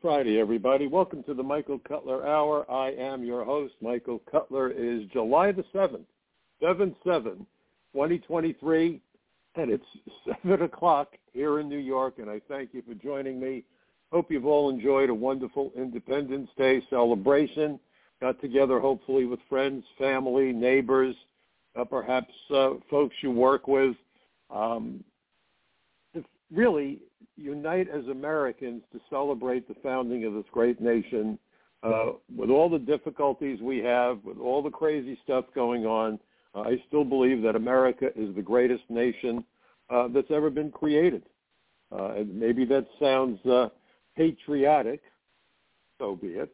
[0.00, 0.86] Friday, everybody.
[0.86, 2.70] Welcome to the Michael Cutler Hour.
[2.70, 3.74] I am your host.
[3.80, 6.04] Michael Cutler is July the 7th,
[6.62, 9.00] 7-7, 2023,
[9.56, 9.84] and it's
[10.44, 13.64] 7 o'clock here in New York, and I thank you for joining me.
[14.12, 17.80] Hope you've all enjoyed a wonderful Independence Day celebration.
[18.20, 21.16] Got together, hopefully, with friends, family, neighbors,
[21.74, 23.96] uh, perhaps uh, folks you work with.
[24.48, 25.02] Um,
[26.52, 27.00] really,
[27.38, 31.38] unite as Americans to celebrate the founding of this great nation.
[31.82, 36.18] Uh, with all the difficulties we have, with all the crazy stuff going on,
[36.54, 39.44] uh, I still believe that America is the greatest nation
[39.88, 41.22] uh, that's ever been created.
[41.92, 43.68] Uh, and maybe that sounds uh,
[44.16, 45.00] patriotic,
[45.98, 46.52] so be it.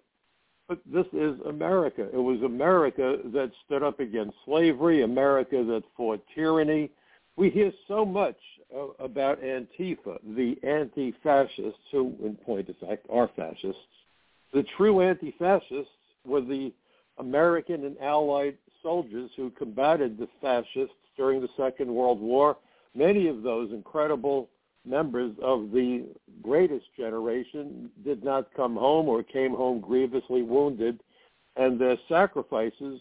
[0.68, 2.08] But this is America.
[2.12, 6.90] It was America that stood up against slavery, America that fought tyranny.
[7.36, 8.36] We hear so much
[8.74, 13.80] uh, about Antifa, the anti-fascists, who in point of fact are fascists.
[14.52, 15.90] The true anti-fascists
[16.24, 16.72] were the
[17.18, 22.56] American and Allied soldiers who combated the fascists during the Second World War.
[22.94, 24.48] Many of those incredible
[24.84, 26.06] members of the
[26.42, 31.00] greatest generation did not come home or came home grievously wounded,
[31.56, 33.00] and their sacrifices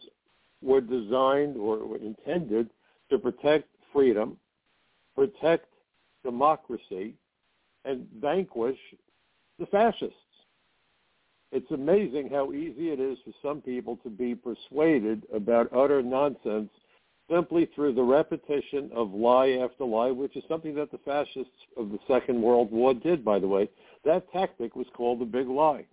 [0.62, 2.70] were designed or intended
[3.10, 4.38] to protect freedom
[5.16, 5.68] protect
[6.24, 7.14] democracy,
[7.86, 8.78] and vanquish
[9.60, 10.16] the fascists.
[11.52, 16.72] It's amazing how easy it is for some people to be persuaded about utter nonsense
[17.30, 21.90] simply through the repetition of lie after lie, which is something that the fascists of
[21.90, 23.70] the Second World War did, by the way.
[24.04, 25.86] That tactic was called the big lie.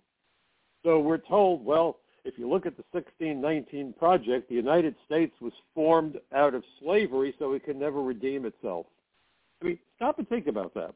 [0.83, 5.53] So we're told, well, if you look at the 1619 Project, the United States was
[5.73, 8.85] formed out of slavery so it could never redeem itself.
[9.61, 10.93] I mean, stop and think about that.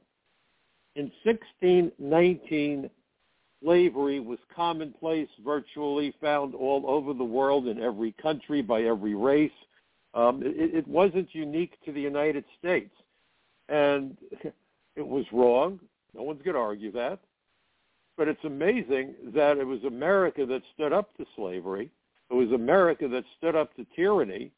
[0.95, 2.89] In 1619,
[3.61, 9.51] slavery was commonplace, virtually found all over the world in every country by every race.
[10.13, 12.93] Um, it, it wasn't unique to the United States.
[13.67, 14.17] And
[14.95, 15.79] it was wrong.
[16.13, 17.19] No one's going to argue that.
[18.17, 21.89] But it's amazing that it was America that stood up to slavery.
[22.31, 24.51] It was America that stood up to tyranny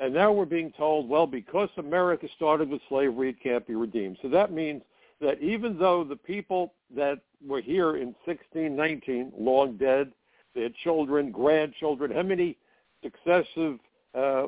[0.00, 4.18] and now we're being told, well, because America started with slavery, it can't be redeemed.
[4.22, 4.82] So that means
[5.20, 10.12] that even though the people that were here in 1619, long dead,
[10.54, 12.56] their children, grandchildren, how many
[13.02, 13.78] successive
[14.14, 14.46] uh,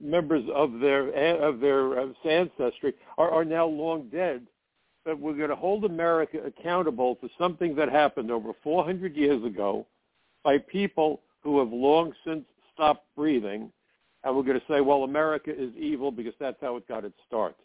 [0.00, 1.08] members of their
[1.42, 4.46] of their ancestry are, are now long dead,
[5.04, 9.86] that we're going to hold America accountable for something that happened over 400 years ago
[10.42, 12.44] by people who have long since
[12.74, 13.72] stopped breathing
[14.24, 17.16] and we're going to say, well, America is evil because that's how it got its
[17.26, 17.56] start.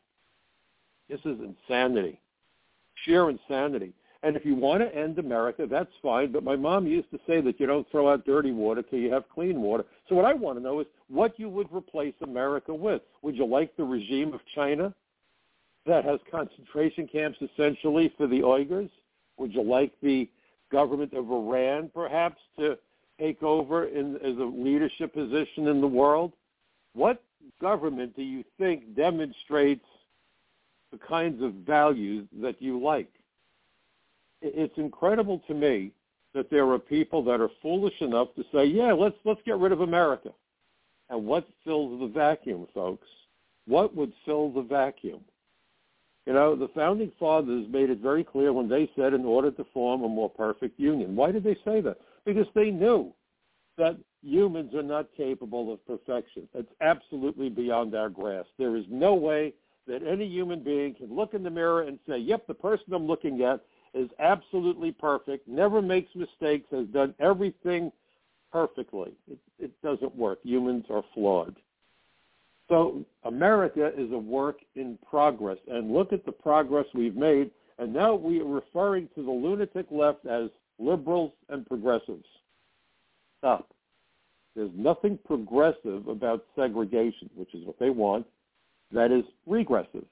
[1.10, 2.22] This is insanity,
[3.04, 3.94] sheer insanity.
[4.22, 6.32] And if you want to end America, that's fine.
[6.32, 9.12] But my mom used to say that you don't throw out dirty water till you
[9.12, 9.84] have clean water.
[10.08, 13.02] So what I want to know is what you would replace America with.
[13.22, 14.94] Would you like the regime of China
[15.86, 18.90] that has concentration camps essentially for the Uyghurs?
[19.38, 20.30] Would you like the
[20.72, 22.78] government of Iran perhaps to
[23.20, 26.34] take over in, as a leadership position in the world?
[26.94, 27.22] What
[27.62, 29.86] government do you think demonstrates
[30.92, 33.10] the kinds of values that you like?
[34.42, 35.92] It's incredible to me
[36.34, 39.72] that there are people that are foolish enough to say, yeah, let's, let's get rid
[39.72, 40.30] of America.
[41.10, 43.08] And what fills the vacuum, folks?
[43.68, 45.22] What would fill the vacuum?
[46.26, 49.66] You know, the founding fathers made it very clear when they said in order to
[49.74, 51.16] form a more perfect union.
[51.16, 51.98] Why did they say that?
[52.26, 53.14] Because they knew
[53.78, 56.48] that humans are not capable of perfection.
[56.54, 58.50] It's absolutely beyond our grasp.
[58.58, 59.54] There is no way
[59.88, 63.06] that any human being can look in the mirror and say, yep, the person I'm
[63.08, 63.62] looking at
[63.94, 67.92] is absolutely perfect, never makes mistakes, has done everything
[68.52, 69.12] perfectly.
[69.30, 70.40] It, it doesn't work.
[70.44, 71.58] Humans are flawed.
[72.74, 75.60] So America is a work in progress.
[75.68, 77.52] And look at the progress we've made.
[77.78, 80.50] And now we are referring to the lunatic left as
[80.80, 82.26] liberals and progressives.
[83.38, 83.70] Stop.
[84.56, 88.26] There's nothing progressive about segregation, which is what they want.
[88.92, 90.06] That is regressive.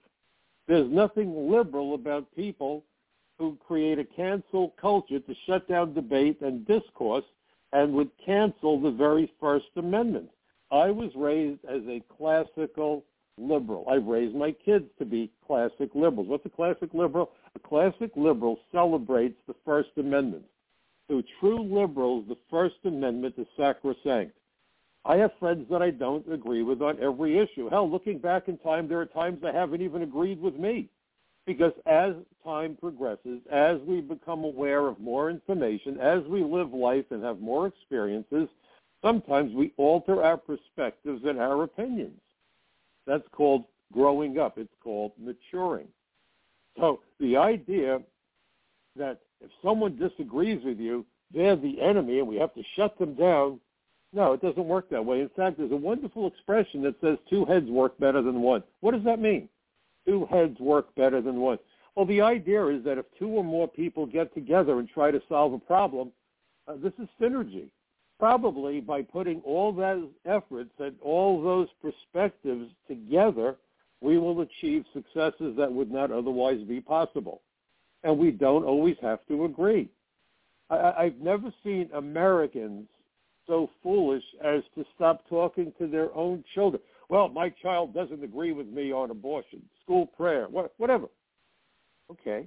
[0.67, 2.83] There's nothing liberal about people
[3.39, 7.25] who create a cancel culture to shut down debate and discourse
[7.73, 10.29] and would cancel the very First Amendment.
[10.71, 13.03] I was raised as a classical
[13.37, 13.85] liberal.
[13.89, 16.27] I've raised my kids to be classic liberals.
[16.27, 17.31] What's a classic liberal?
[17.55, 20.45] A classic liberal celebrates the First Amendment.
[21.09, 24.33] To true liberals, the First Amendment is sacrosanct.
[25.03, 27.69] I have friends that I don't agree with on every issue.
[27.69, 30.89] Hell, looking back in time, there are times they haven't even agreed with me.
[31.47, 32.13] Because as
[32.43, 37.39] time progresses, as we become aware of more information, as we live life and have
[37.39, 38.47] more experiences,
[39.01, 42.19] sometimes we alter our perspectives and our opinions.
[43.07, 44.57] That's called growing up.
[44.57, 45.87] It's called maturing.
[46.77, 47.99] So the idea
[48.95, 53.15] that if someone disagrees with you, they're the enemy and we have to shut them
[53.15, 53.59] down,
[54.13, 55.21] no, it doesn't work that way.
[55.21, 58.61] In fact, there's a wonderful expression that says two heads work better than one.
[58.81, 59.47] What does that mean?
[60.05, 61.57] Two heads work better than one.
[61.95, 65.21] Well, the idea is that if two or more people get together and try to
[65.29, 66.11] solve a problem,
[66.67, 67.69] uh, this is synergy
[68.21, 73.55] probably by putting all those efforts and all those perspectives together,
[73.99, 77.41] we will achieve successes that would not otherwise be possible.
[78.03, 79.89] And we don't always have to agree.
[80.69, 82.85] I, I've never seen Americans
[83.47, 86.79] so foolish as to stop talking to their own children.
[87.09, 90.45] Well, my child doesn't agree with me on abortion, school prayer,
[90.77, 91.07] whatever.
[92.11, 92.45] Okay.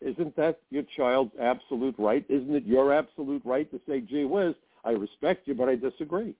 [0.00, 2.24] Isn't that your child's absolute right?
[2.28, 6.34] Isn't it your absolute right to say, gee whiz, I respect you, but I disagree.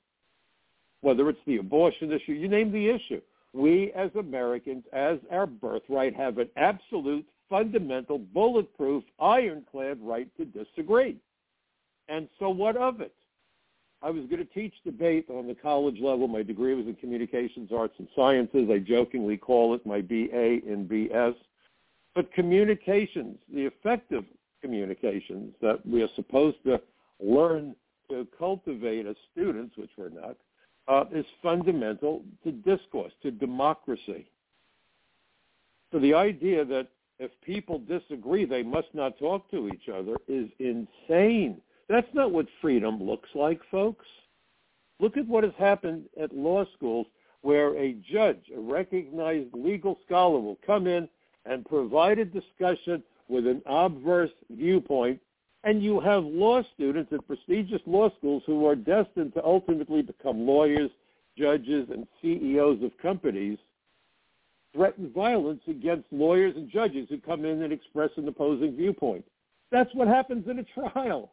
[1.00, 3.20] Whether it's the abortion issue, you name the issue.
[3.52, 11.18] We as Americans, as our birthright, have an absolute, fundamental, bulletproof, ironclad right to disagree.
[12.08, 13.14] And so what of it?
[14.02, 16.26] I was going to teach debate on the college level.
[16.26, 18.68] My degree was in communications, arts, and sciences.
[18.70, 21.34] I jokingly call it my BA in BS.
[22.14, 24.24] But communications, the effective
[24.60, 26.80] communications that we are supposed to
[27.20, 27.76] learn
[28.12, 30.36] to cultivate as students, which we're not,
[30.88, 34.26] uh, is fundamental to discourse, to democracy.
[35.90, 36.88] So the idea that
[37.18, 41.60] if people disagree, they must not talk to each other is insane.
[41.88, 44.06] That's not what freedom looks like, folks.
[45.00, 47.06] Look at what has happened at law schools
[47.42, 51.08] where a judge, a recognized legal scholar, will come in
[51.44, 55.20] and provide a discussion with an obverse viewpoint
[55.64, 60.46] and you have law students at prestigious law schools who are destined to ultimately become
[60.46, 60.90] lawyers,
[61.38, 63.58] judges, and CEOs of companies
[64.74, 69.24] threaten violence against lawyers and judges who come in and express an opposing viewpoint.
[69.70, 71.32] That's what happens in a trial.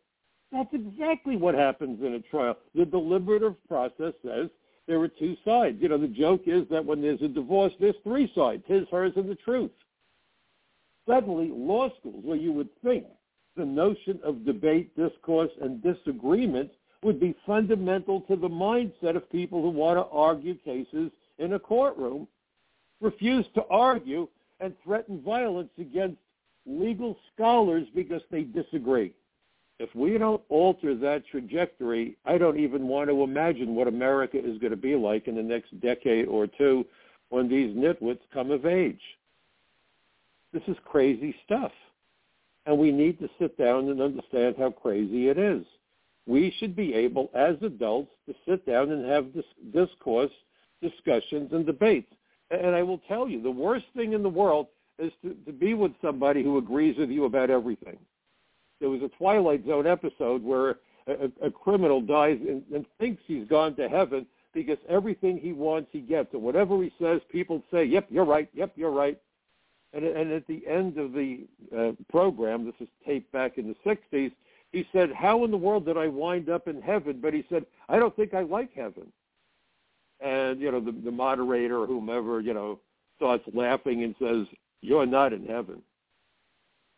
[0.51, 2.57] That's exactly what happens in a trial.
[2.75, 4.49] The deliberative process says
[4.87, 5.77] there are two sides.
[5.79, 9.13] You know, the joke is that when there's a divorce, there's three sides, his, hers,
[9.15, 9.71] and the truth.
[11.07, 13.05] Suddenly, law schools, where you would think
[13.59, 16.71] the notion of debate, discourse, and disagreement
[17.03, 21.59] would be fundamental to the mindset of people who want to argue cases in a
[21.59, 22.25] courtroom,
[23.01, 24.29] refuse to argue,
[24.61, 26.17] and threaten violence against
[26.65, 29.13] legal scholars because they disagree.
[29.77, 34.57] If we don't alter that trajectory, I don't even want to imagine what America is
[34.59, 36.85] going to be like in the next decade or two
[37.27, 39.01] when these nitwits come of age.
[40.53, 41.71] This is crazy stuff
[42.65, 45.65] and we need to sit down and understand how crazy it is.
[46.27, 50.31] We should be able, as adults, to sit down and have this discourse,
[50.81, 52.11] discussions, and debates.
[52.51, 54.67] And I will tell you, the worst thing in the world
[54.99, 57.97] is to, to be with somebody who agrees with you about everything.
[58.79, 60.75] There was a Twilight Zone episode where
[61.07, 65.89] a, a criminal dies and, and thinks he's gone to heaven because everything he wants
[65.91, 66.33] he gets.
[66.33, 69.19] And whatever he says, people say, yep, you're right, yep, you're right.
[69.93, 73.75] And, and at the end of the uh, program, this is taped back in the
[73.89, 74.31] 60s,
[74.71, 77.19] he said, how in the world did I wind up in heaven?
[77.21, 79.11] But he said, I don't think I like heaven.
[80.19, 82.79] And, you know, the, the moderator or whomever, you know,
[83.15, 84.45] starts laughing and says,
[84.81, 85.81] you're not in heaven.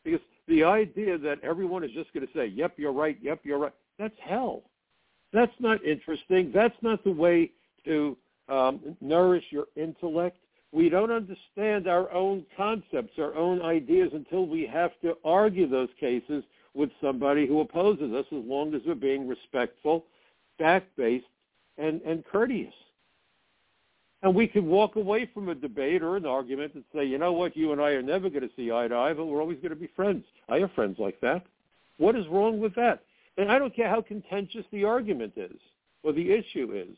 [0.03, 3.59] Because the idea that everyone is just going to say, yep, you're right, yep, you're
[3.59, 4.63] right, that's hell.
[5.31, 6.51] That's not interesting.
[6.53, 7.51] That's not the way
[7.85, 8.17] to
[8.49, 10.37] um, nourish your intellect
[10.71, 15.89] We don't understand our own concepts, our own ideas until we have to argue those
[15.99, 20.05] cases with somebody who opposes us as long as we're being respectful,
[20.57, 21.25] fact-based,
[21.77, 22.73] and, and courteous.
[24.23, 27.33] And we can walk away from a debate or an argument and say, you know
[27.33, 29.57] what, you and I are never going to see eye to eye, but we're always
[29.57, 30.23] going to be friends.
[30.47, 31.43] I have friends like that.
[31.97, 33.03] What is wrong with that?
[33.37, 35.57] And I don't care how contentious the argument is
[36.03, 36.95] or the issue is.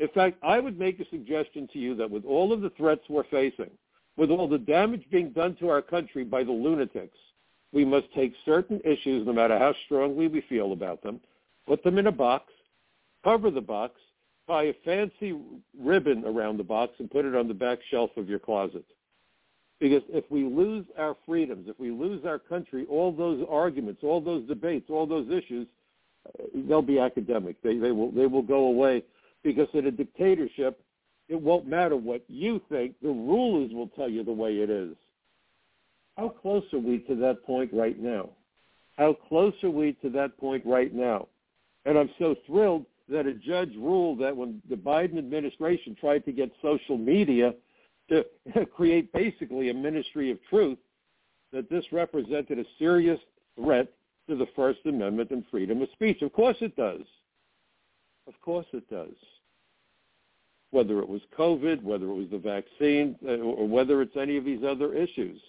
[0.00, 3.02] In fact, I would make a suggestion to you that with all of the threats
[3.08, 3.70] we're facing,
[4.16, 7.18] with all the damage being done to our country by the lunatics,
[7.72, 11.20] we must take certain issues, no matter how strongly we feel about them,
[11.66, 12.52] put them in a box,
[13.24, 14.00] cover the box,
[14.46, 15.36] tie a fancy
[15.78, 18.84] ribbon around the box, and put it on the back shelf of your closet.
[19.80, 24.20] Because if we lose our freedoms, if we lose our country, all those arguments, all
[24.20, 25.66] those debates, all those issues,
[26.26, 27.60] uh, they'll be academic.
[27.62, 29.02] They, they, will, they will go away
[29.44, 30.80] because in a dictatorship,
[31.28, 32.94] it won't matter what you think.
[33.00, 34.96] The rulers will tell you the way it is.
[36.16, 38.30] How close are we to that point right now?
[38.96, 41.28] How close are we to that point right now?
[41.84, 46.32] And I'm so thrilled that a judge ruled that when the Biden administration tried to
[46.32, 47.54] get social media
[48.08, 48.24] to
[48.76, 50.78] create basically a ministry of truth,
[51.52, 53.20] that this represented a serious
[53.56, 53.88] threat
[54.28, 56.22] to the First Amendment and freedom of speech.
[56.22, 57.02] Of course it does.
[58.26, 59.14] Of course it does.
[60.70, 64.44] Whether it was COVID, whether it was the vaccine, uh, or whether it's any of
[64.44, 65.40] these other issues.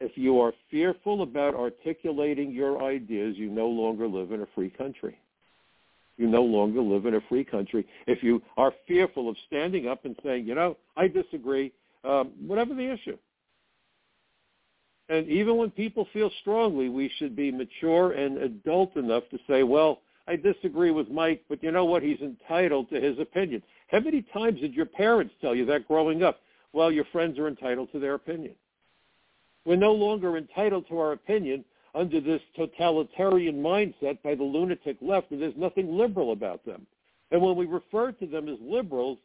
[0.00, 4.70] If you are fearful about articulating your ideas, you no longer live in a free
[4.70, 5.18] country.
[6.16, 7.86] You no longer live in a free country.
[8.06, 11.72] If you are fearful of standing up and saying, you know, I disagree,
[12.04, 13.16] um, whatever the issue.
[15.08, 19.62] And even when people feel strongly, we should be mature and adult enough to say,
[19.62, 20.00] well,
[20.30, 22.04] I disagree with Mike, but you know what?
[22.04, 23.64] He's entitled to his opinion.
[23.88, 26.38] How many times did your parents tell you that growing up?
[26.72, 28.54] Well, your friends are entitled to their opinion.
[29.64, 31.64] We're no longer entitled to our opinion
[31.96, 36.86] under this totalitarian mindset by the lunatic left, and there's nothing liberal about them.
[37.32, 39.18] And when we refer to them as liberals,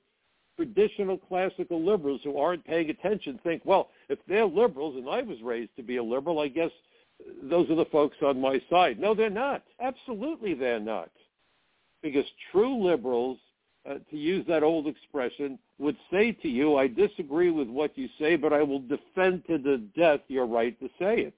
[0.55, 5.39] traditional classical liberals who aren't paying attention think, well, if they're liberals and I was
[5.43, 6.71] raised to be a liberal, I guess
[7.43, 8.99] those are the folks on my side.
[8.99, 9.63] No, they're not.
[9.79, 11.09] Absolutely they're not.
[12.01, 13.37] Because true liberals,
[13.89, 18.07] uh, to use that old expression, would say to you, I disagree with what you
[18.19, 21.35] say, but I will defend to the death your right to say it.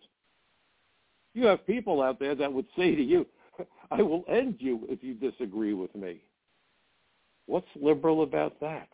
[1.33, 3.25] You have people out there that would say to you,
[3.91, 6.21] I will end you if you disagree with me.
[7.45, 8.89] What's liberal about that?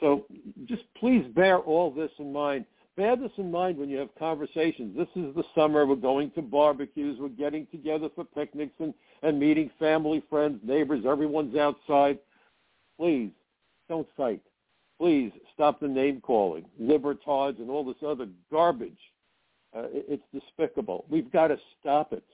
[0.00, 0.26] So
[0.66, 2.64] just please bear all this in mind.
[2.96, 4.96] Bear this in mind when you have conversations.
[4.96, 5.84] This is the summer.
[5.84, 7.18] We're going to barbecues.
[7.18, 11.04] We're getting together for picnics and, and meeting family, friends, neighbors.
[11.04, 12.18] Everyone's outside.
[12.96, 13.30] Please
[13.88, 14.42] don't fight.
[15.00, 18.92] Please stop the name calling, libertards, and all this other garbage.
[19.76, 21.04] Uh, it, it's despicable.
[21.08, 22.24] We've got to stop it.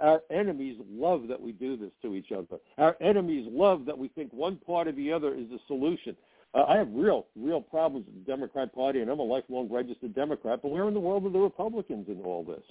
[0.00, 2.58] Our enemies love that we do this to each other.
[2.78, 6.16] Our enemies love that we think one part or the other is the solution.
[6.52, 10.14] Uh, I have real, real problems with the Democrat Party, and I'm a lifelong registered
[10.14, 12.64] Democrat, but where in the world are the Republicans in all this?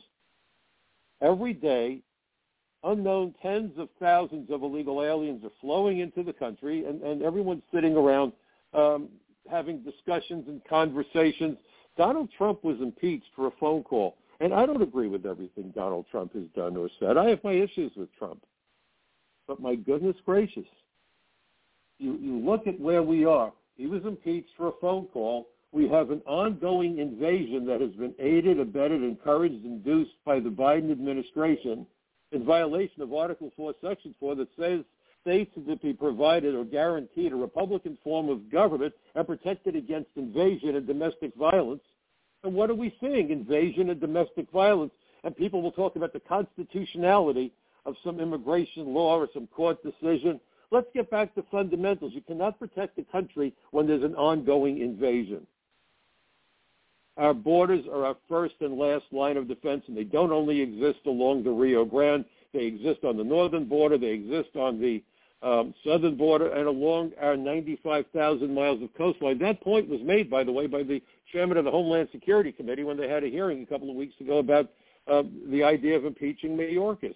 [1.22, 2.02] Every day,
[2.84, 7.64] unknown tens of thousands of illegal aliens are flowing into the country, and, and everyone's
[7.74, 8.34] sitting around
[8.74, 9.08] um,
[9.50, 11.58] having discussions and conversations.
[11.98, 16.06] Donald Trump was impeached for a phone call, and I don't agree with everything Donald
[16.12, 17.18] Trump has done or said.
[17.18, 18.44] I have my issues with Trump.
[19.48, 20.68] But my goodness gracious,
[21.98, 23.52] you, you look at where we are.
[23.80, 25.48] He was impeached for a phone call.
[25.72, 30.92] We have an ongoing invasion that has been aided, abetted, encouraged, induced by the Biden
[30.92, 31.88] administration
[32.34, 34.82] in violation of Article 4, Section 4 that says
[35.22, 40.10] states are to be provided or guaranteed a Republican form of government and protected against
[40.18, 41.84] invasion and domestic violence.
[42.44, 43.32] And what are we seeing?
[43.32, 44.92] Invasion and domestic violence.
[45.24, 47.54] And people will talk about the constitutionality
[47.86, 50.42] of some immigration law or some court decision.
[50.72, 52.14] Let's get back to fundamentals.
[52.14, 55.48] You cannot protect the country when there's an ongoing invasion.
[57.18, 61.00] Our borders are our first and last line of defense, and they don't only exist
[61.06, 62.24] along the Rio Grande.
[62.54, 63.98] They exist on the northern border.
[63.98, 65.04] They exist on the
[65.42, 69.40] um, southern border and along our 95,000 miles of coastline.
[69.40, 72.84] That point was made, by the way, by the chairman of the Homeland Security Committee
[72.84, 74.70] when they had a hearing a couple of weeks ago about
[75.08, 77.16] uh, the idea of impeaching Mayorkas.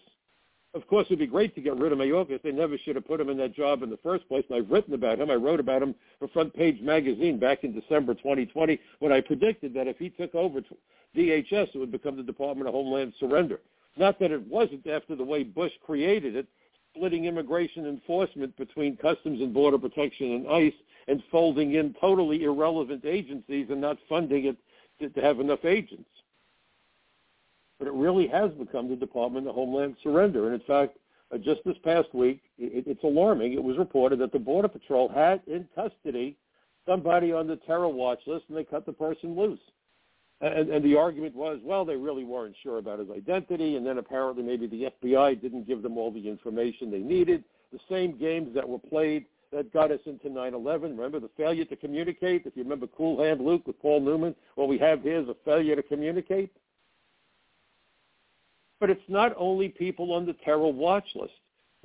[0.76, 2.42] Of course, it would be great to get rid of Mayorkas.
[2.42, 4.44] They never should have put him in that job in the first place.
[4.50, 5.30] And I've written about him.
[5.30, 9.74] I wrote about him for Front Page Magazine back in December 2020 when I predicted
[9.76, 10.62] that if he took over
[11.16, 13.60] DHS, it would become the Department of Homeland Surrender.
[13.98, 16.48] Not that it wasn't after the way Bush created it,
[16.96, 20.74] splitting immigration enforcement between Customs and Border Protection and ICE
[21.08, 24.58] and folding in totally irrelevant agencies and not funding it
[25.00, 26.10] to, to have enough agents.
[27.84, 30.46] But it really has become the Department of Homeland Surrender.
[30.46, 30.98] And in fact,
[31.34, 33.52] uh, just this past week, it, it's alarming.
[33.52, 36.38] It was reported that the Border Patrol had in custody
[36.88, 39.60] somebody on the terror watch list and they cut the person loose.
[40.40, 43.98] And, and the argument was, well, they really weren't sure about his identity, and then
[43.98, 47.44] apparently maybe the FBI didn't give them all the information they needed.
[47.74, 50.84] The same games that were played that got us into 9/11.
[50.84, 52.46] Remember the failure to communicate?
[52.46, 55.36] If you remember Cool Hand Luke with Paul Newman, what we have here is a
[55.44, 56.50] failure to communicate.
[58.84, 61.32] But it's not only people on the terror watch list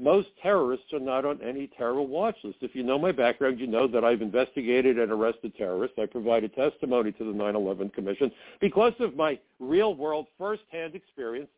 [0.00, 2.58] most terrorists are not on any terror watch list.
[2.60, 5.96] If you know my background, you know that I've investigated and arrested terrorists.
[5.96, 11.50] I provided testimony to the 9/11 Commission because of my real-world, first-hand experience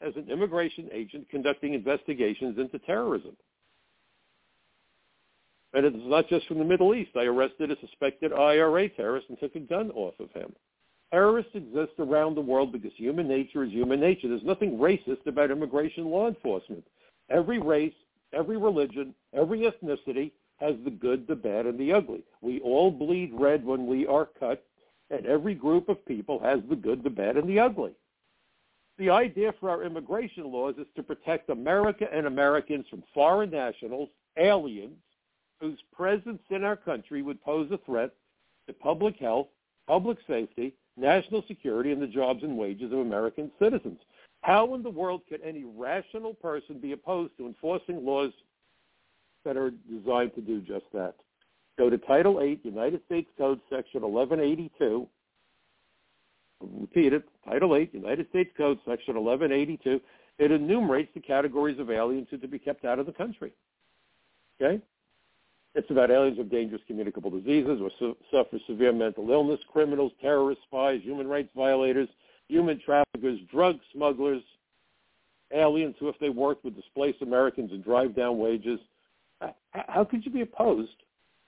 [0.00, 3.36] as an immigration agent conducting investigations into terrorism.
[5.74, 7.16] And it's not just from the Middle East.
[7.16, 10.54] I arrested a suspected IRA terrorist and took a gun off of him.
[11.10, 14.28] Terrorists exist around the world because human nature is human nature.
[14.28, 16.84] There's nothing racist about immigration law enforcement.
[17.30, 17.94] Every race,
[18.34, 22.24] every religion, every ethnicity has the good, the bad, and the ugly.
[22.42, 24.64] We all bleed red when we are cut,
[25.10, 27.92] and every group of people has the good, the bad, and the ugly.
[28.98, 34.08] The idea for our immigration laws is to protect America and Americans from foreign nationals,
[34.36, 34.98] aliens,
[35.60, 38.10] whose presence in our country would pose a threat
[38.66, 39.46] to public health,
[39.86, 43.98] public safety, national security, and the jobs and wages of American citizens.
[44.42, 48.30] How in the world could any rational person be opposed to enforcing laws
[49.44, 51.14] that are designed to do just that?
[51.78, 55.08] Go to Title 8, United States Code, Section 1182.
[56.60, 60.00] repeat it, Title 8, United States Code, Section 1182.
[60.38, 63.52] It enumerates the categories of aliens who are to be kept out of the country.
[64.60, 64.82] Okay?
[65.74, 70.64] It's about aliens with dangerous communicable diseases or su- suffer severe mental illness, criminals, terrorists,
[70.64, 72.08] spies, human rights violators,
[72.48, 74.42] human traffickers, drug smugglers,
[75.52, 78.80] aliens who, if they worked, would displace Americans and drive down wages.
[79.72, 80.90] How could you be opposed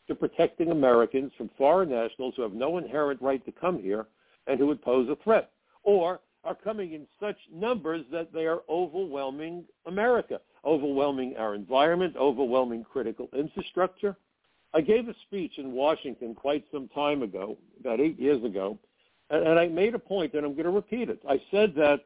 [0.06, 4.06] to protecting Americans from foreign nationals who have no inherent right to come here
[4.46, 5.50] and who would pose a threat,
[5.82, 12.84] or are coming in such numbers that they are overwhelming America, overwhelming our environment, overwhelming
[12.84, 14.16] critical infrastructure?
[14.72, 18.78] I gave a speech in Washington quite some time ago, about eight years ago,
[19.30, 21.20] and, I made a point, and I'm going to repeat it.
[21.28, 22.00] I said that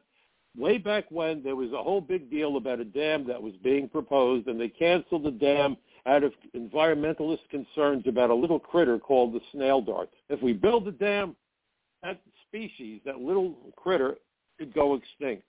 [0.55, 3.89] way back when there was a whole big deal about a dam that was being
[3.89, 9.33] proposed, and they canceled the dam out of environmentalist concerns about a little critter called
[9.33, 10.09] the snail dart.
[10.29, 11.35] If we build a dam,
[12.03, 14.17] that species, that little critter,
[14.57, 15.43] could go extinct.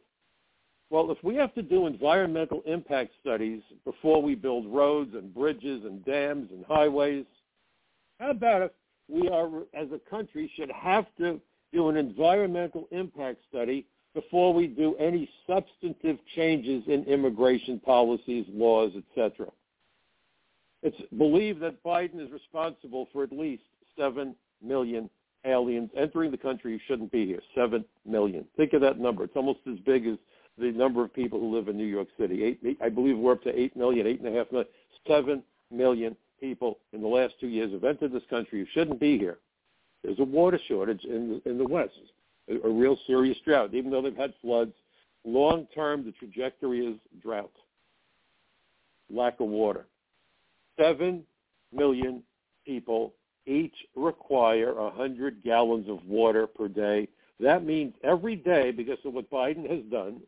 [0.90, 5.85] Well, if we have to do environmental impact studies before we build roads and bridges
[5.85, 7.25] and dams and highways,
[8.21, 8.71] how about if
[9.09, 11.40] we are, as a country, should have to
[11.73, 18.92] do an environmental impact study before we do any substantive changes in immigration policies, laws,
[18.97, 19.47] etc.
[20.83, 23.64] It's believed that Biden is responsible for at least
[23.99, 25.11] 7 million
[25.46, 27.40] aliens entering the country who shouldn't be here.
[27.54, 28.44] 7 million.
[28.56, 29.24] Think of that number.
[29.24, 30.16] It's almost as big as
[30.59, 32.42] the number of people who live in New York City.
[32.44, 34.66] Eight, eight, I believe we're up to 8 million, 8.5 million.
[35.06, 39.18] 7 million people in the last two years have entered this country who shouldn't be
[39.18, 39.38] here.
[40.02, 41.92] There's a water shortage in the, in the West,
[42.48, 43.74] a, a real serious drought.
[43.74, 44.72] Even though they've had floods,
[45.24, 47.52] long term the trajectory is drought,
[49.11, 49.87] lack of water.
[50.78, 51.24] Seven
[51.72, 52.22] million
[52.64, 53.14] people
[53.46, 57.09] each require 100 gallons of water per day.
[57.40, 60.20] That means every day, because of what Biden has done,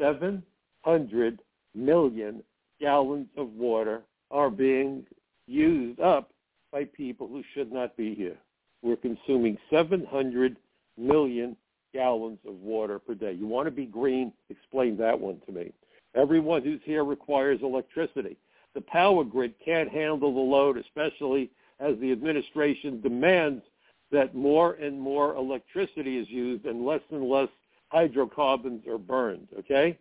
[0.00, 1.40] 700
[1.74, 2.42] million
[2.80, 5.04] gallons of water are being
[5.46, 6.30] used up
[6.72, 8.36] by people who should not be here.
[8.82, 10.56] We're consuming 700
[10.96, 11.56] million
[11.92, 13.32] gallons of water per day.
[13.32, 14.32] You want to be green?
[14.48, 15.72] Explain that one to me.
[16.14, 18.36] Everyone who's here requires electricity.
[18.74, 23.62] The power grid can't handle the load, especially as the administration demands
[24.10, 27.48] that more and more electricity is used and less and less
[27.88, 29.48] hydrocarbons are burned.
[29.58, 29.98] Okay?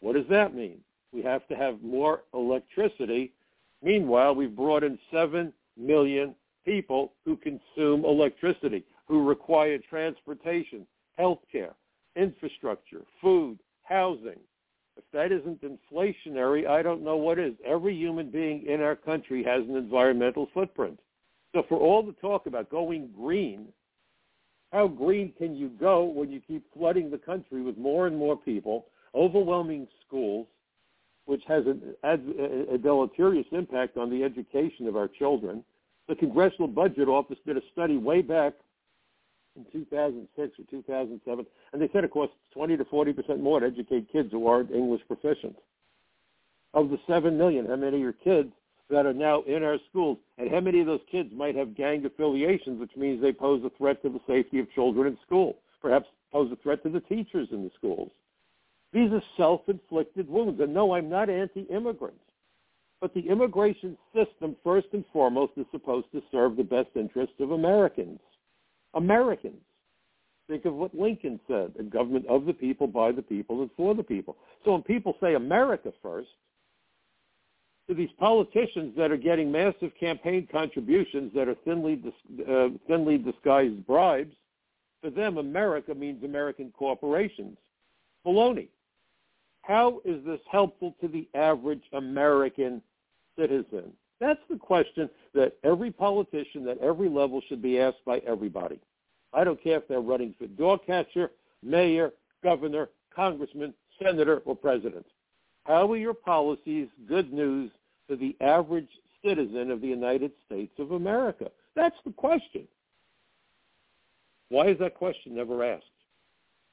[0.00, 0.78] What does that mean?
[1.12, 3.32] We have to have more electricity.
[3.82, 10.86] Meanwhile, we've brought in 7 million people who consume electricity, who require transportation,
[11.18, 11.74] healthcare,
[12.16, 14.38] infrastructure, food, housing.
[14.96, 17.54] If that isn't inflationary, I don't know what is.
[17.64, 20.98] Every human being in our country has an environmental footprint.
[21.54, 23.68] So for all the talk about going green,
[24.72, 28.36] how green can you go when you keep flooding the country with more and more
[28.36, 30.46] people, overwhelming schools,
[31.26, 35.62] which has a, a deleterious impact on the education of our children.
[36.08, 38.54] The Congressional Budget Office did a study way back
[39.54, 43.66] in 2006 or 2007, and they said it costs 20 to 40 percent more to
[43.66, 45.56] educate kids who aren't English proficient.
[46.74, 48.52] Of the 7 million, how many are kids
[48.90, 50.18] that are now in our schools?
[50.38, 53.70] And how many of those kids might have gang affiliations, which means they pose a
[53.78, 57.48] threat to the safety of children in school, perhaps pose a threat to the teachers
[57.52, 58.10] in the schools?
[58.92, 60.60] These are self-inflicted wounds.
[60.60, 62.20] And no, I'm not anti-immigrant.
[63.00, 67.50] But the immigration system, first and foremost, is supposed to serve the best interests of
[67.50, 68.20] Americans.
[68.94, 69.60] Americans.
[70.48, 73.94] Think of what Lincoln said, a government of the people, by the people, and for
[73.94, 74.36] the people.
[74.64, 76.28] So when people say America first,
[77.88, 83.18] to these politicians that are getting massive campaign contributions that are thinly, dis- uh, thinly
[83.18, 84.34] disguised bribes,
[85.02, 87.58] for them, America means American corporations.
[88.24, 88.68] Baloney.
[89.62, 92.80] How is this helpful to the average American
[93.36, 93.92] citizen?
[94.20, 98.78] That's the question that every politician at every level should be asked by everybody.
[99.32, 102.12] I don't care if they're running for door catcher, mayor,
[102.44, 105.06] governor, congressman, senator, or president.
[105.64, 107.70] How are your policies good news
[108.08, 108.88] to the average
[109.24, 111.50] citizen of the United States of America?
[111.76, 112.66] That's the question.
[114.48, 115.84] Why is that question never asked?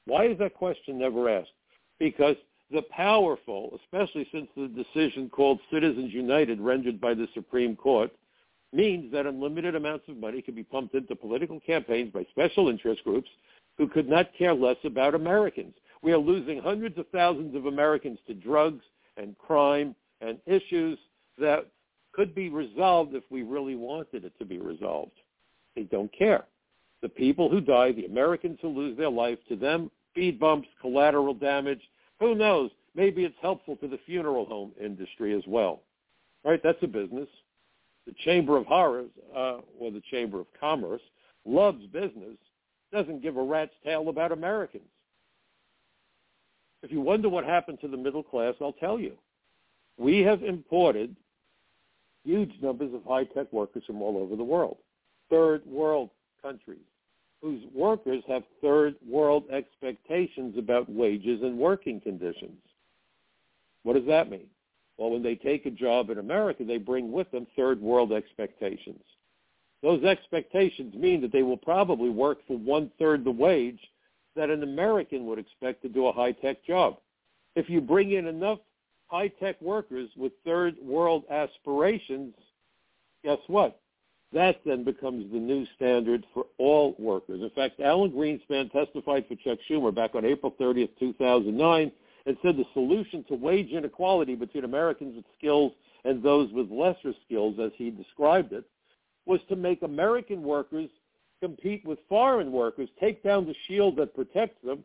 [0.06, 1.52] Why is that question never asked?
[1.98, 2.36] Because
[2.70, 8.10] the powerful, especially since the decision called Citizens United rendered by the Supreme Court,
[8.72, 13.02] means that unlimited amounts of money can be pumped into political campaigns by special interest
[13.04, 13.28] groups
[13.78, 15.74] who could not care less about Americans.
[16.02, 18.84] We are losing hundreds of thousands of Americans to drugs
[19.16, 20.98] and crime and issues
[21.38, 21.66] that
[22.12, 25.12] could be resolved if we really wanted it to be resolved.
[25.76, 26.44] They don't care.
[27.02, 31.34] The people who die, the Americans who lose their life, to them, speed bumps, collateral
[31.34, 31.80] damage,
[32.18, 32.70] who knows?
[32.94, 35.82] Maybe it's helpful to the funeral home industry as well.
[36.44, 36.60] Right?
[36.62, 37.28] That's a business.
[38.06, 41.02] The Chamber of Horrors, uh, or the Chamber of Commerce,
[41.44, 42.36] loves business,
[42.92, 44.88] doesn't give a rat's tail about Americans.
[46.82, 49.16] If you wonder what happened to the middle class, I'll tell you.
[49.98, 51.14] We have imported
[52.24, 54.78] huge numbers of high-tech workers from all over the world,
[55.28, 56.10] third world
[56.42, 56.78] countries
[57.40, 62.60] whose workers have third world expectations about wages and working conditions.
[63.82, 64.46] What does that mean?
[64.98, 69.02] Well, when they take a job in America, they bring with them third world expectations.
[69.82, 73.80] Those expectations mean that they will probably work for one-third the wage
[74.40, 76.96] that an American would expect to do a high-tech job.
[77.56, 78.58] If you bring in enough
[79.08, 82.32] high-tech workers with third world aspirations,
[83.22, 83.78] guess what?
[84.32, 87.42] That then becomes the new standard for all workers.
[87.42, 91.92] In fact, Alan Greenspan testified for Chuck Schumer back on April 30th, 2009,
[92.24, 95.72] and said the solution to wage inequality between Americans with skills
[96.06, 98.64] and those with lesser skills, as he described it,
[99.26, 100.88] was to make American workers
[101.40, 104.84] compete with foreign workers, take down the shield that protects them.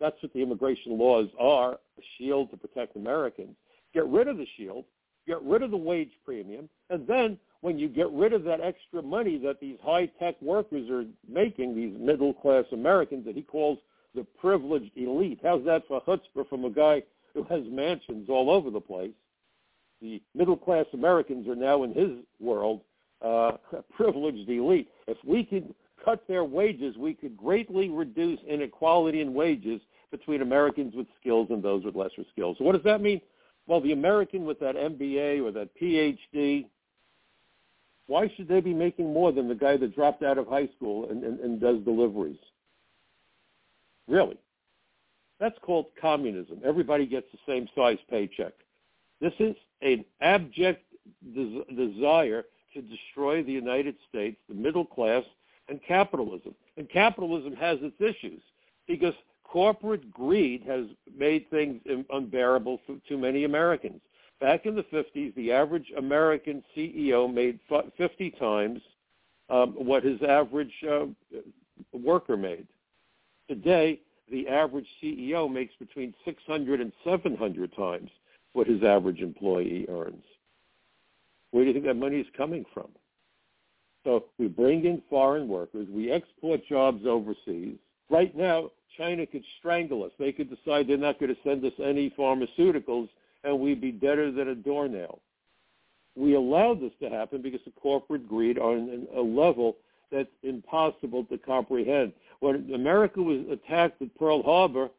[0.00, 3.54] That's what the immigration laws are, a shield to protect Americans.
[3.94, 4.84] Get rid of the shield,
[5.26, 9.02] get rid of the wage premium, and then when you get rid of that extra
[9.02, 13.78] money that these high-tech workers are making, these middle-class Americans that he calls
[14.14, 15.38] the privileged elite.
[15.42, 17.02] How's that for chutzpah from a guy
[17.34, 19.12] who has mansions all over the place?
[20.00, 22.80] The middle-class Americans are now in his world
[23.24, 23.52] uh,
[23.96, 24.88] privileged elite.
[25.06, 25.72] If we could
[26.04, 31.62] cut their wages, we could greatly reduce inequality in wages between Americans with skills and
[31.62, 32.56] those with lesser skills.
[32.58, 33.20] So what does that mean?
[33.66, 36.66] Well, the American with that MBA or that PhD
[38.12, 41.08] why should they be making more than the guy that dropped out of high school
[41.10, 42.38] and, and, and does deliveries?
[44.08, 44.36] Really?
[45.40, 46.60] That's called communism.
[46.64, 48.52] Everybody gets the same size paycheck.
[49.20, 50.84] This is an abject
[51.34, 55.24] des- desire to destroy the United States, the middle class,
[55.68, 56.54] and capitalism.
[56.76, 58.40] And capitalism has its issues
[58.86, 64.00] because corporate greed has made things unbearable for too many Americans.
[64.40, 67.60] Back in the 50s, the average American CEO made
[67.96, 68.80] 50 times
[69.50, 71.06] um, what his average uh,
[71.92, 72.66] worker made.
[73.48, 78.10] Today, the average CEO makes between 600 and 700 times
[78.54, 80.24] what his average employee earns.
[81.50, 82.88] Where do you think that money is coming from?
[84.04, 85.86] So we bring in foreign workers.
[85.90, 87.76] We export jobs overseas.
[88.10, 90.10] Right now, China could strangle us.
[90.18, 93.08] They could decide they're not going to send us any pharmaceuticals
[93.44, 95.20] and we'd be deader than a doornail.
[96.14, 99.76] We allowed this to happen because of corporate greed on a level
[100.10, 102.12] that's impossible to comprehend.
[102.40, 104.90] When America was attacked at Pearl Harbor,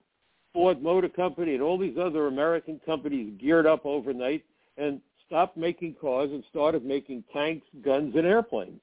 [0.53, 4.43] Ford Motor Company and all these other American companies geared up overnight
[4.77, 8.81] and stopped making cars and started making tanks, guns, and airplanes.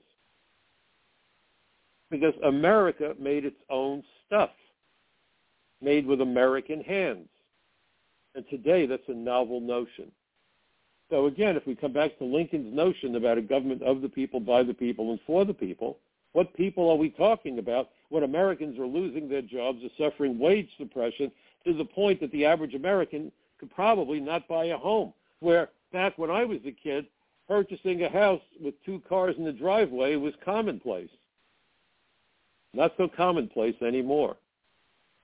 [2.11, 4.51] Because America made its own stuff,
[5.81, 7.29] made with American hands.
[8.35, 10.11] And today that's a novel notion.
[11.11, 14.39] So again, if we come back to Lincoln's notion about a government of the people,
[14.39, 15.99] by the people, and for the people,
[16.33, 20.69] what people are we talking about when Americans are losing their jobs, are suffering wage
[20.79, 21.33] suppression
[21.65, 25.13] to the point that the average American could probably not buy a home?
[25.41, 27.07] Where back when I was a kid,
[27.49, 31.11] purchasing a house with two cars in the driveway was commonplace.
[32.73, 34.37] Not so commonplace anymore.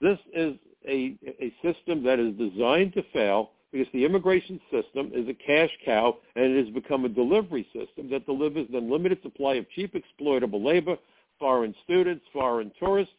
[0.00, 0.54] This is
[0.87, 5.70] a, a system that is designed to fail because the immigration system is a cash
[5.85, 9.94] cow and it has become a delivery system that delivers an unlimited supply of cheap
[9.94, 10.96] exploitable labor,
[11.38, 13.12] foreign students, foreign tourists,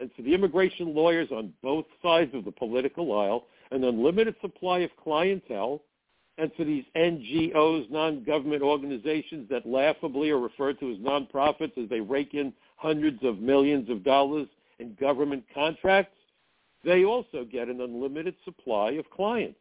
[0.00, 4.78] and for the immigration lawyers on both sides of the political aisle, an unlimited supply
[4.80, 5.82] of clientele,
[6.38, 12.00] and for these NGOs, non-government organizations that laughably are referred to as nonprofits as they
[12.00, 16.16] rake in hundreds of millions of dollars in government contracts,
[16.84, 19.58] they also get an unlimited supply of clients.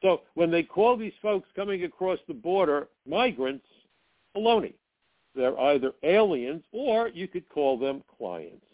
[0.00, 3.66] So when they call these folks coming across the border migrants,
[4.36, 4.74] baloney.
[5.34, 8.66] They're either aliens or you could call them clients.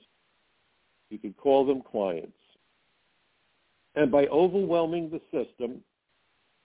[1.11, 2.33] You could call them clients.
[3.95, 5.81] And by overwhelming the system,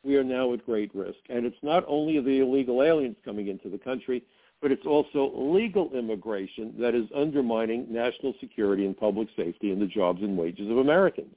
[0.04, 1.20] we are now at great risk.
[1.30, 4.24] And it's not only the illegal aliens coming into the country,
[4.62, 9.88] but it's also legal immigration that is undermining national security and public safety and the
[9.88, 11.36] jobs and wages of Americans.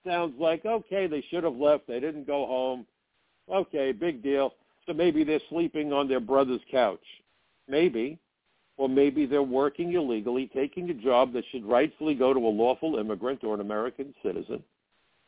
[0.06, 1.87] sounds like, okay, they should have left.
[1.87, 2.87] They didn't go home.
[3.52, 4.54] Okay, big deal.
[4.87, 7.04] So maybe they're sleeping on their brother's couch.
[7.68, 8.18] Maybe.
[8.78, 12.98] Or maybe they're working illegally, taking a job that should rightfully go to a lawful
[12.98, 14.62] immigrant or an American citizen.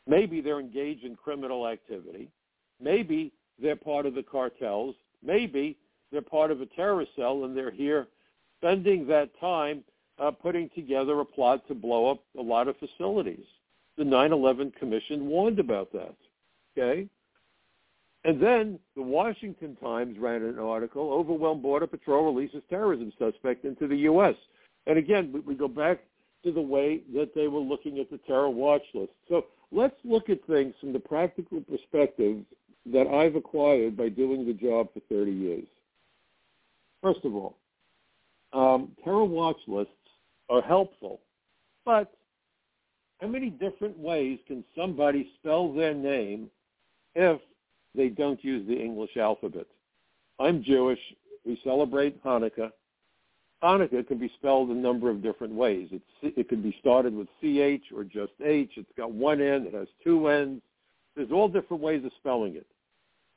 [0.07, 2.29] Maybe they're engaged in criminal activity.
[2.81, 4.95] Maybe they're part of the cartels.
[5.25, 5.77] Maybe
[6.13, 8.07] they're part of a terrorist cell and they're here
[8.59, 9.83] spending that time
[10.19, 13.45] uh, putting together a plot to blow up a lot of facilities.
[13.97, 16.15] The 9-11 Commission warned about that.
[16.77, 17.09] Okay?
[18.25, 23.87] And then the Washington Times ran an article, Overwhelmed Border Patrol Releases Terrorism Suspect into
[23.87, 24.35] the U.S.
[24.87, 26.01] And again, we, we go back
[26.45, 29.13] to the way that they were looking at the terror watch list.
[29.29, 32.43] So let's look at things from the practical perspective
[32.93, 35.67] that I've acquired by doing the job for 30 years.
[37.03, 37.57] First of all,
[38.53, 39.93] um, terror watch lists
[40.49, 41.21] are helpful,
[41.85, 42.13] but
[43.21, 46.51] how many different ways can somebody spell their name
[47.15, 47.41] if
[47.95, 49.67] they don't use the English alphabet.
[50.39, 51.01] I'm Jewish.
[51.45, 52.71] We celebrate Hanukkah.
[53.63, 55.89] Hanukkah can be spelled a number of different ways.
[55.91, 58.71] It's, it can be started with CH or just H.
[58.77, 59.67] It's got one N.
[59.67, 60.63] It has two N's.
[61.17, 62.67] There's all different ways of spelling it.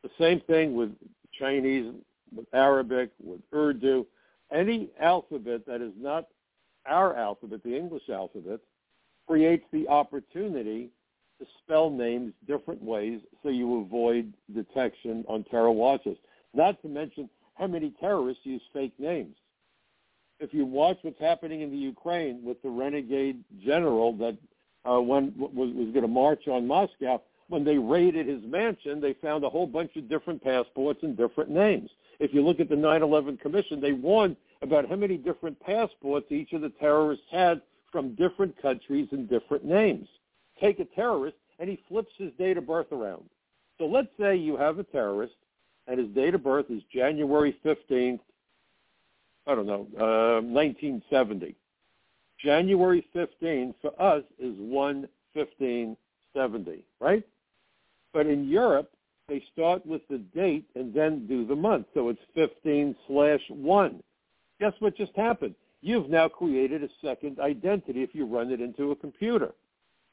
[0.04, 0.91] The same thing with
[1.39, 1.91] Chinese,
[2.36, 4.06] with Arabic, with Urdu.
[4.52, 6.28] Any alphabet that is not
[6.86, 8.60] our alphabet, the English alphabet,
[9.28, 10.90] creates the opportunity
[11.40, 16.18] to spell names different ways so you avoid detection on terror watches.
[16.54, 19.36] Not to mention how many terrorists use fake names.
[20.40, 24.38] If you watch what's happening in the Ukraine with the renegade general that
[24.84, 29.14] uh, when, was, was going to march on Moscow, when they raided his mansion, they
[29.22, 31.90] found a whole bunch of different passports and different names.
[32.20, 36.54] If you look at the 9/11 Commission, they warned about how many different passports each
[36.54, 37.62] of the terrorists had
[37.92, 40.08] from different countries and different names.
[40.62, 43.30] Take a terrorist and he flips his date of birth around.
[43.78, 45.36] So let's say you have a terrorist
[45.88, 48.22] and his date of birth is January 15th,
[49.46, 51.56] I don't know, uh, 1970.
[52.38, 55.98] January 15 for us is 1 15
[56.34, 57.24] 70, right?
[58.13, 58.91] But in Europe,
[59.28, 61.88] they start with the date and then do the month.
[61.93, 64.04] So it's 15 slash 1.
[64.60, 65.56] Guess what just happened?
[65.82, 69.54] You've now created a second identity if you run it into a computer.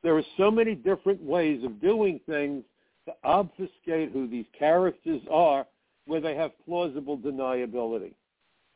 [0.02, 2.64] There are so many different ways of doing things
[3.06, 5.66] to obfuscate who these characters are
[6.06, 8.14] where they have plausible deniability.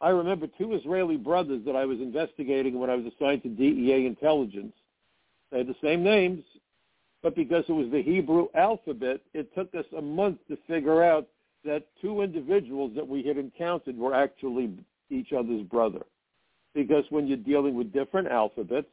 [0.00, 4.04] I remember two Israeli brothers that I was investigating when I was assigned to DEA
[4.06, 4.74] intelligence.
[5.50, 6.42] They had the same names,
[7.22, 11.28] but because it was the Hebrew alphabet, it took us a month to figure out
[11.64, 14.72] that two individuals that we had encountered were actually
[15.10, 16.02] each other's brother.
[16.74, 18.90] Because when you're dealing with different alphabets,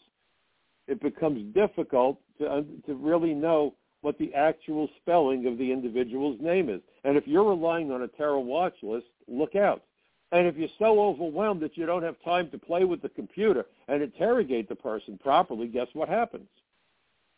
[0.88, 6.70] it becomes difficult to, to really know what the actual spelling of the individual's name
[6.70, 6.82] is.
[7.04, 9.84] And if you're relying on a terror watch list, look out.
[10.32, 13.66] And if you're so overwhelmed that you don't have time to play with the computer
[13.88, 16.48] and interrogate the person properly, guess what happens?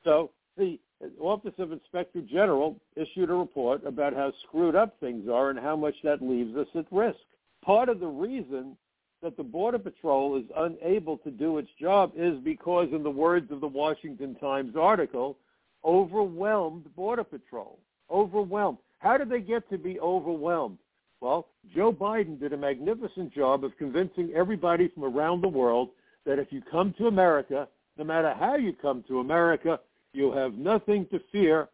[0.04, 0.80] So the
[1.20, 5.76] Office of Inspector General issued a report about how screwed up things are and how
[5.76, 7.20] much that leaves us at risk.
[7.64, 8.76] Part of the reason
[9.22, 13.52] that the Border Patrol is unable to do its job is because, in the words
[13.52, 15.38] of the Washington Times article,
[15.86, 17.80] overwhelmed Border Patrol.
[18.10, 18.80] Overwhelmed.
[19.00, 20.78] How did they get to be overwhelmed?
[21.22, 25.90] Well, Joe Biden did a magnificent job of convincing everybody from around the world
[26.26, 29.80] that if you come to America, no matter how you come to America,
[30.14, 31.70] you have nothing to fear.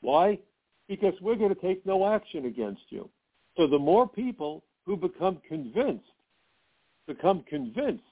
[0.00, 0.38] Why?
[0.88, 3.08] Because we're going to take no action against you.
[3.56, 6.04] So the more people who become convinced,
[7.06, 8.04] become convinced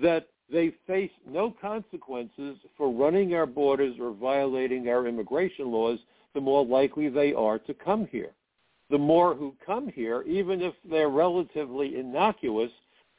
[0.00, 5.98] that they face no consequences for running our borders or violating our immigration laws,
[6.34, 8.32] the more likely they are to come here.
[8.90, 12.70] The more who come here, even if they're relatively innocuous,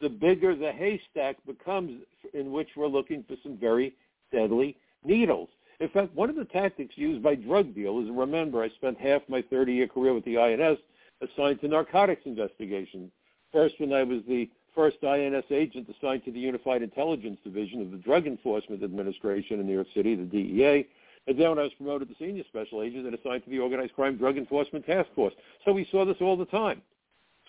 [0.01, 3.95] the bigger the haystack becomes in which we're looking for some very
[4.32, 5.50] deadly needles.
[5.80, 9.41] In fact, one of the tactics used by drug dealers, remember, I spent half my
[9.41, 10.78] 30-year career with the INS
[11.22, 13.12] assigned to narcotics investigation.
[13.52, 17.91] First, when I was the first INS agent assigned to the Unified Intelligence Division of
[17.91, 20.88] the Drug Enforcement Administration in New York City, the DEA,
[21.28, 23.96] and then when I was promoted to senior special agent and assigned to the Organized
[23.96, 25.34] Crime Drug Enforcement Task Force.
[25.63, 26.82] So we saw this all the time.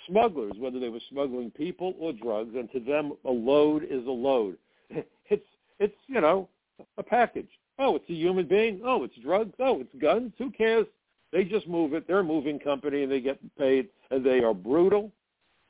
[0.08, 4.10] Smugglers, whether they were smuggling people or drugs, and to them a load is a
[4.10, 4.56] load.
[5.28, 5.44] It's
[5.80, 6.48] it's you know
[6.98, 7.48] a package.
[7.78, 8.80] Oh, it's a human being.
[8.84, 9.54] Oh, it's drugs.
[9.58, 10.32] Oh, it's guns.
[10.38, 10.86] Who cares?
[11.32, 12.06] They just move it.
[12.06, 13.88] They're a moving company and they get paid.
[14.10, 15.12] And they are brutal.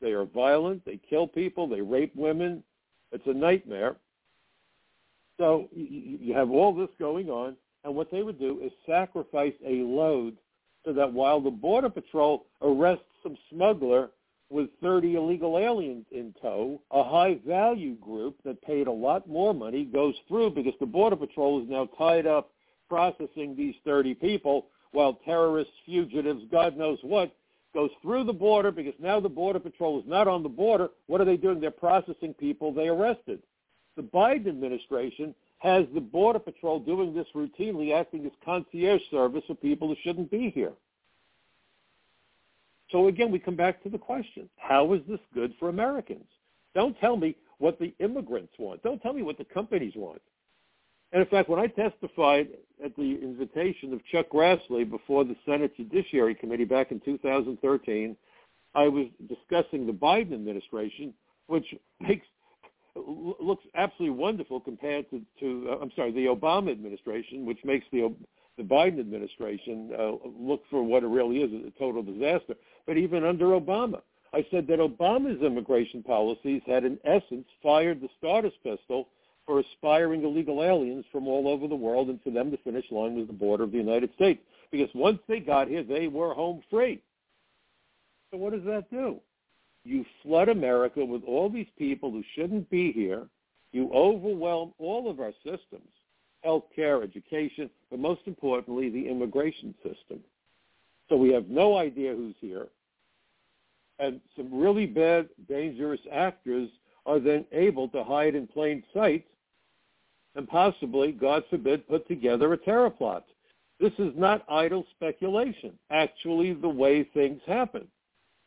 [0.01, 0.85] They are violent.
[0.85, 1.69] They kill people.
[1.69, 2.63] They rape women.
[3.13, 3.97] It's a nightmare.
[5.39, 7.57] So you have all this going on.
[7.85, 10.37] And what they would do is sacrifice a load
[10.85, 14.11] so that while the Border Patrol arrests some smuggler
[14.49, 19.85] with 30 illegal aliens in tow, a high-value group that paid a lot more money
[19.85, 22.51] goes through because the Border Patrol is now tied up
[22.89, 27.35] processing these 30 people while terrorists, fugitives, God knows what,
[27.75, 30.89] goes through the border because now the Border Patrol is not on the border.
[31.09, 31.61] What are they doing?
[31.61, 33.43] They're processing people they arrested.
[33.97, 39.55] The Biden administration has the Border Patrol doing this routinely, acting as concierge service for
[39.55, 40.73] people who shouldn't be here.
[42.91, 46.27] So again, we come back to the question, how is this good for Americans?
[46.75, 48.83] Don't tell me what the immigrants want.
[48.83, 50.23] Don't tell me what the companies want.
[51.13, 52.49] And in fact, when I testified
[52.85, 58.17] at the invitation of Chuck Grassley before the Senate Judiciary Committee back in 2013,
[58.75, 61.15] I was discussing the Biden administration,
[61.47, 62.27] which makes
[62.97, 68.15] looks absolutely wonderful compared to, to uh, I'm sorry, the Obama administration, which makes the
[68.57, 72.55] the Biden administration uh, look for what it really is, a total disaster.
[72.87, 74.01] But even under Obama,
[74.33, 79.09] I said that Obama's immigration policies had in essence fired the starter's pistol
[79.47, 83.15] for aspiring illegal aliens from all over the world and for them to finish line
[83.15, 84.43] with the border of the United States.
[84.73, 87.01] Because once they got here, they were home free.
[88.31, 89.21] So what does that do?
[89.85, 93.29] You flood America with all these people who shouldn't be here,
[93.71, 95.89] You overwhelm all of our systems,
[96.47, 100.21] healthcare, education, but most importantly, the immigration system.
[101.09, 102.69] So we have no idea who's here.
[103.99, 106.69] And some really bad, dangerous actors
[107.07, 109.25] are then able to hide in plain sight
[110.37, 113.25] and possibly, God forbid, put together a terror plot.
[113.81, 115.73] This is not idle speculation.
[115.91, 117.87] Actually, the way things happen.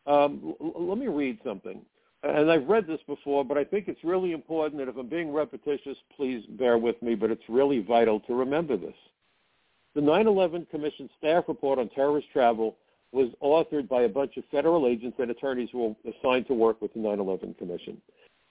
[0.05, 1.81] Um, l- let me read something.
[2.23, 5.31] And I've read this before, but I think it's really important that if I'm being
[5.31, 8.95] repetitious, please bear with me, but it's really vital to remember this.
[9.95, 12.77] The 9-11 Commission staff report on terrorist travel
[13.11, 16.81] was authored by a bunch of federal agents and attorneys who were assigned to work
[16.81, 17.99] with the 9-11 Commission.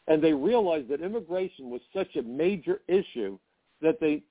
[0.08, 3.38] And they realized that immigration was such a major issue
[3.82, 4.22] that they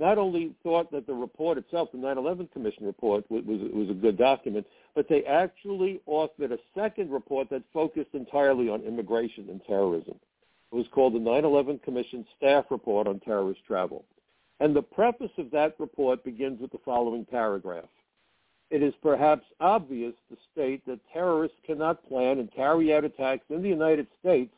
[0.00, 3.94] not only thought that the report itself, the 9/11 Commission report, was, was, was a
[3.94, 9.60] good document, but they actually authored a second report that focused entirely on immigration and
[9.66, 10.14] terrorism.
[10.72, 14.04] It was called the 9/11 Commission Staff Report on Terrorist Travel.
[14.58, 17.88] And the preface of that report begins with the following paragraph.
[18.70, 23.62] It is perhaps obvious to state that terrorists cannot plan and carry out attacks in
[23.62, 24.52] the United States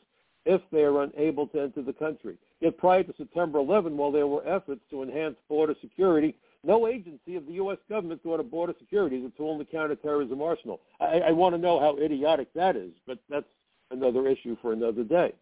[0.44, 2.36] if they are unable to enter the country.
[2.62, 7.34] Yet prior to September 11, while there were efforts to enhance border security, no agency
[7.34, 7.78] of the U.S.
[7.88, 10.80] government thought of border security as a tool in the counterterrorism arsenal.
[11.00, 13.46] I, I want to know how idiotic that is, but that's
[13.90, 15.32] another issue for another day.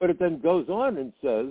[0.00, 1.48] But it then goes on and says,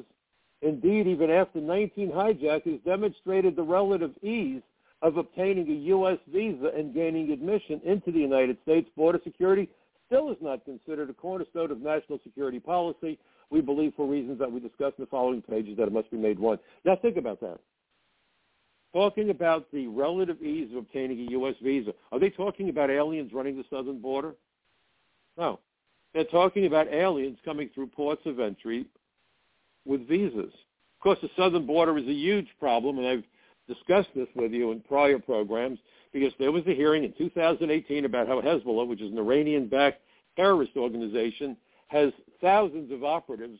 [0.63, 4.63] indeed, even after 19 hijackers demonstrated the relative ease
[5.03, 6.17] of obtaining a U.S.
[6.33, 9.69] visa and gaining admission into the United States, border security
[10.05, 13.17] still is not considered a cornerstone of national security policy.
[13.49, 16.17] We believe for reasons that we discuss in the following pages that it must be
[16.17, 16.59] made one.
[16.83, 17.59] Now think about that.
[18.93, 21.55] Talking about the relative ease of obtaining a U.S.
[21.61, 21.93] visa.
[22.11, 24.35] Are they talking about aliens running the southern border?
[25.37, 25.59] No.
[26.13, 28.85] They're talking about aliens coming through ports of entry
[29.83, 30.53] with visas.
[30.53, 33.23] Of course, the southern border is a huge problem, and I've
[33.67, 35.79] discussed this with you in prior programs
[36.15, 39.99] because there was a hearing in 2018 about how Hezbollah, which is an Iranian-backed
[40.37, 41.57] terrorist organization,
[41.87, 43.59] has thousands of operatives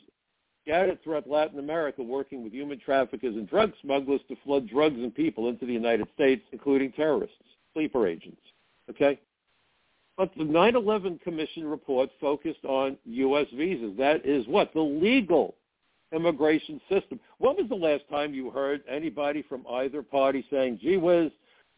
[0.64, 5.14] scattered throughout Latin America working with human traffickers and drug smugglers to flood drugs and
[5.14, 7.36] people into the United States, including terrorists,
[7.74, 8.42] sleeper agents.
[8.90, 9.20] Okay?
[10.16, 13.48] But the 9-11 Commission report focused on U.S.
[13.54, 13.98] visas.
[13.98, 14.74] That is what?
[14.74, 15.56] The legal
[16.14, 17.20] immigration system.
[17.38, 21.32] When was the last time you heard anybody from either party saying, gee whiz,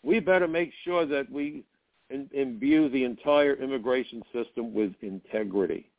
[0.08, 1.66] we better make sure that we
[2.10, 5.89] in, imbue the entire immigration system with integrity.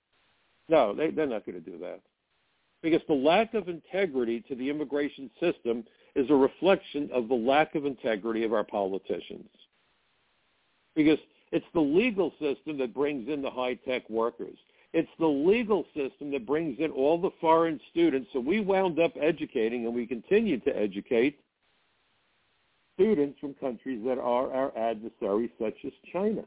[0.70, 2.00] No, they, they're not going to do that.
[2.82, 5.84] Because the lack of integrity to the immigration system
[6.14, 9.50] is a reflection of the lack of integrity of our politicians.
[10.96, 11.18] Because
[11.52, 14.56] it's the legal system that brings in the high-tech workers.
[14.94, 18.30] It's the legal system that brings in all the foreign students.
[18.32, 21.40] So we wound up educating, and we continue to educate
[22.98, 26.42] students from countries that are our adversaries, such as China.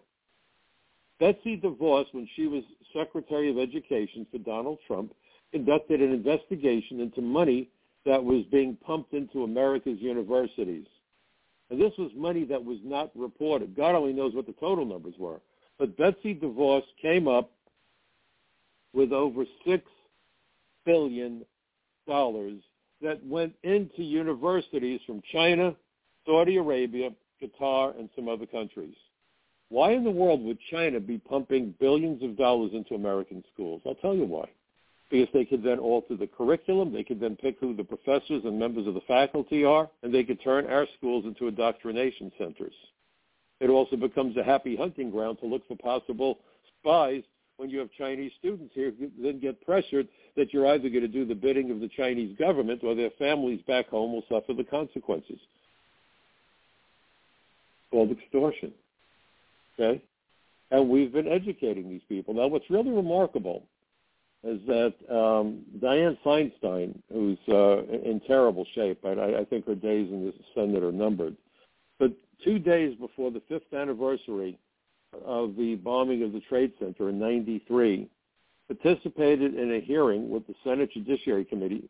[1.20, 5.14] Betsy DeVos, when she was Secretary of Education for Donald Trump,
[5.52, 7.70] conducted an investigation into money
[8.06, 10.88] that was being pumped into America's universities.
[11.70, 13.76] And this was money that was not reported.
[13.76, 15.40] God only knows what the total numbers were.
[15.80, 17.52] But Betsy DeVos came up
[18.94, 19.82] with over $6
[20.86, 21.46] billion
[22.08, 25.76] that went into universities from China,
[26.26, 27.10] Saudi Arabia,
[27.42, 28.96] Qatar, and some other countries.
[29.70, 33.82] Why in the world would China be pumping billions of dollars into American schools?
[33.86, 34.50] I'll tell you why.
[35.10, 38.60] Because they could then alter the curriculum, they could then pick who the professors and
[38.60, 42.74] members of the faculty are, and they could turn our schools into indoctrination centers.
[43.60, 46.40] It also becomes a happy hunting ground to look for possible
[46.80, 47.24] spies
[47.58, 51.08] when you have Chinese students here who then get pressured that you're either going to
[51.08, 54.64] do the bidding of the Chinese government or their families back home will suffer the
[54.64, 55.40] consequences
[57.92, 58.72] called extortion.
[59.80, 60.02] Okay?
[60.72, 62.34] And we've been educating these people.
[62.34, 63.64] Now, what's really remarkable
[64.44, 70.10] is that um, Dianne Feinstein, who's uh, in terrible shape, I, I think her days
[70.10, 71.36] in the Senate are numbered,
[72.00, 72.12] but
[72.44, 74.58] two days before the fifth anniversary
[75.26, 78.08] of the bombing of the Trade Center in 93,
[78.68, 81.88] participated in a hearing with the Senate Judiciary Committee.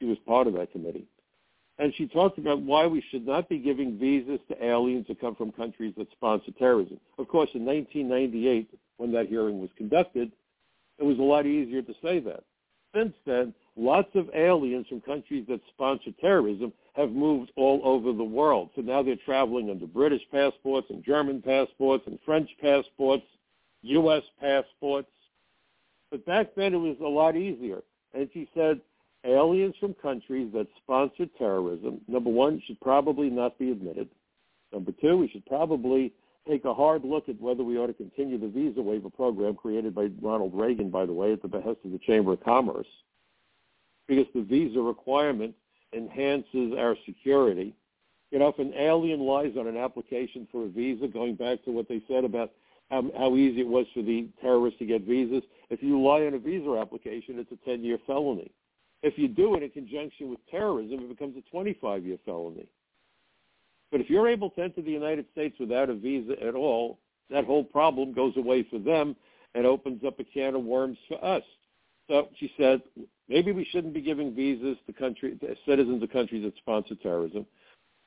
[0.00, 1.06] She was part of that committee
[1.78, 5.34] and she talked about why we should not be giving visas to aliens that come
[5.34, 6.98] from countries that sponsor terrorism.
[7.18, 10.32] Of course, in 1998, when that hearing was conducted,
[10.98, 12.42] it was a lot easier to say that.
[12.94, 18.24] Since then, lots of aliens from countries that sponsor terrorism have moved all over the
[18.24, 18.70] world.
[18.74, 23.24] So now they're traveling under British passports and German passports and French passports,
[23.82, 24.22] U.S.
[24.40, 25.10] passports.
[26.10, 27.82] But back then it was a lot easier.
[28.14, 28.80] And she said,
[29.28, 34.08] aliens from countries that sponsor terrorism, number one, should probably not be admitted.
[34.72, 36.12] Number two, we should probably
[36.48, 39.94] take a hard look at whether we ought to continue the visa waiver program created
[39.94, 42.86] by Ronald Reagan, by the way, at the behest of the Chamber of Commerce,
[44.06, 45.54] because the visa requirement
[45.92, 47.74] enhances our security.
[48.30, 51.70] You know, if an alien lies on an application for a visa, going back to
[51.70, 52.52] what they said about
[52.90, 56.34] how, how easy it was for the terrorists to get visas, if you lie on
[56.34, 58.50] a visa application, it's a 10-year felony.
[59.02, 62.66] If you do it in conjunction with terrorism, it becomes a 25-year felony.
[63.90, 66.98] But if you're able to enter the United States without a visa at all,
[67.30, 69.16] that whole problem goes away for them
[69.54, 71.42] and opens up a can of worms for us.
[72.08, 72.82] So she said,
[73.28, 77.46] maybe we shouldn't be giving visas to country to citizens of countries that sponsor terrorism.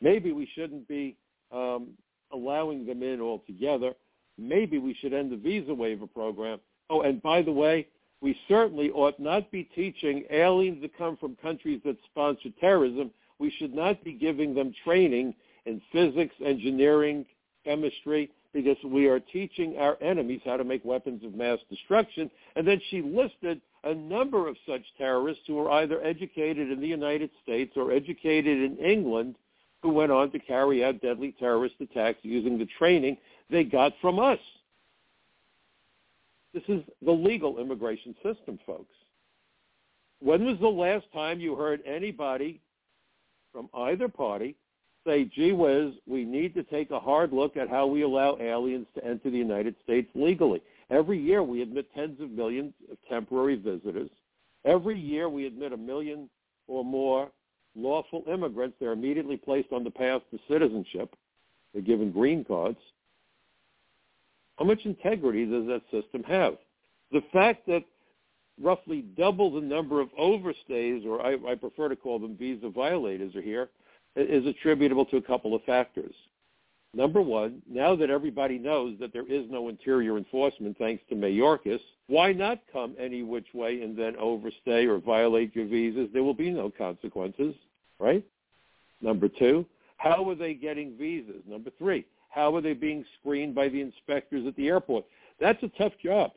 [0.01, 1.17] Maybe we shouldn't be
[1.51, 1.89] um,
[2.31, 3.93] allowing them in altogether.
[4.37, 6.59] Maybe we should end the visa waiver program.
[6.89, 7.87] Oh, and by the way,
[8.21, 13.11] we certainly ought not be teaching aliens that come from countries that sponsor terrorism.
[13.39, 15.33] We should not be giving them training
[15.65, 17.25] in physics, engineering,
[17.65, 22.29] chemistry, because we are teaching our enemies how to make weapons of mass destruction.
[22.55, 26.87] And then she listed a number of such terrorists who were either educated in the
[26.87, 29.35] United States or educated in England
[29.81, 33.17] who went on to carry out deadly terrorist attacks using the training
[33.49, 34.39] they got from us.
[36.53, 38.93] This is the legal immigration system, folks.
[40.19, 42.61] When was the last time you heard anybody
[43.51, 44.55] from either party
[45.05, 48.85] say, gee whiz, we need to take a hard look at how we allow aliens
[48.95, 50.61] to enter the United States legally.
[50.89, 54.09] Every year we admit tens of millions of temporary visitors.
[54.65, 56.29] Every year we admit a million
[56.67, 57.31] or more
[57.75, 58.75] lawful immigrants.
[58.79, 61.15] They're immediately placed on the path to citizenship.
[61.73, 62.77] They're given green cards.
[64.61, 66.53] How much integrity does that system have?
[67.11, 67.83] The fact that
[68.61, 73.35] roughly double the number of overstays, or I, I prefer to call them visa violators,
[73.35, 73.69] are here,
[74.15, 76.13] is attributable to a couple of factors.
[76.93, 81.79] Number one, now that everybody knows that there is no interior enforcement thanks to Mayorkas,
[82.05, 86.07] why not come any which way and then overstay or violate your visas?
[86.13, 87.55] There will be no consequences,
[87.99, 88.23] right?
[89.01, 89.65] Number two,
[90.01, 91.43] how are they getting visas?
[91.47, 95.05] Number three, how are they being screened by the inspectors at the airport?
[95.39, 96.31] That's a tough job.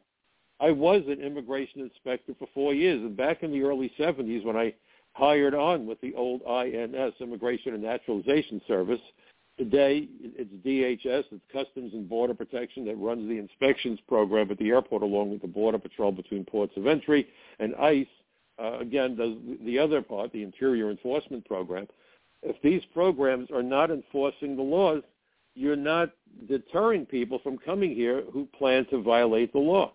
[0.60, 4.56] I was an immigration inspector for four years, and back in the early 70s when
[4.56, 4.74] I
[5.14, 9.00] hired on with the old INS, Immigration and Naturalization Service.
[9.56, 14.70] Today, it's DHS, it's Customs and Border Protection that runs the inspections program at the
[14.70, 17.28] airport along with the Border Patrol between ports of entry
[17.60, 18.06] and ICE,
[18.62, 19.34] uh, again, does
[19.64, 21.86] the other part, the Interior Enforcement Program.
[22.44, 25.02] If these programs are not enforcing the laws,
[25.54, 26.10] you're not
[26.48, 29.92] deterring people from coming here who plan to violate the law.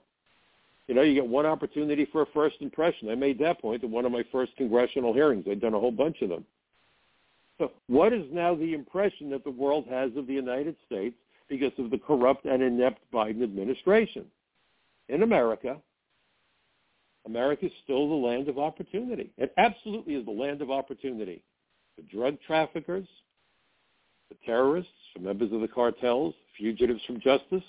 [0.87, 3.09] You know, you get one opportunity for a first impression.
[3.09, 5.45] I made that point at one of my first congressional hearings.
[5.49, 6.45] I'd done a whole bunch of them.
[7.59, 11.15] So what is now the impression that the world has of the United States
[11.47, 14.25] because of the corrupt and inept Biden administration?
[15.09, 15.77] In America,
[17.25, 19.29] America is still the land of opportunity.
[19.37, 21.43] It absolutely is the land of opportunity.
[21.99, 23.07] The drug traffickers,
[24.29, 27.63] the terrorists, the members of the cartels, fugitives from justice,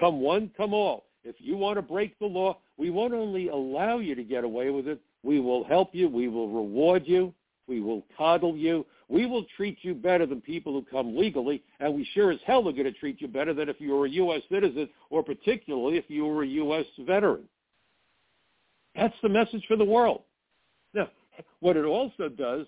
[0.00, 1.04] come one, come all.
[1.22, 4.70] If you want to break the law, we won't only allow you to get away
[4.70, 7.34] with it, we will help you, we will reward you,
[7.66, 11.94] we will coddle you, we will treat you better than people who come legally, and
[11.94, 14.10] we sure as hell are going to treat you better than if you were a
[14.10, 14.40] U.S.
[14.50, 16.86] citizen, or particularly if you were a U.S.
[17.00, 17.44] veteran.
[18.94, 20.22] That's the message for the world.
[20.94, 21.10] Now,
[21.60, 22.66] what it also does,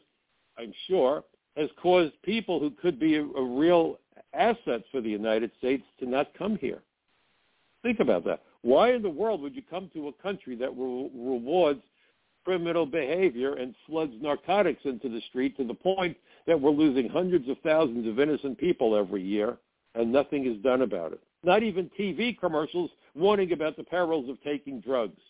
[0.61, 1.25] I'm sure,
[1.57, 3.99] has caused people who could be a, a real
[4.35, 6.83] asset for the United States to not come here.
[7.83, 8.43] Think about that.
[8.63, 11.81] Why in the world would you come to a country that re- rewards
[12.45, 17.49] criminal behavior and floods narcotics into the street to the point that we're losing hundreds
[17.49, 19.57] of thousands of innocent people every year
[19.95, 21.21] and nothing is done about it?
[21.43, 25.21] Not even TV commercials warning about the perils of taking drugs.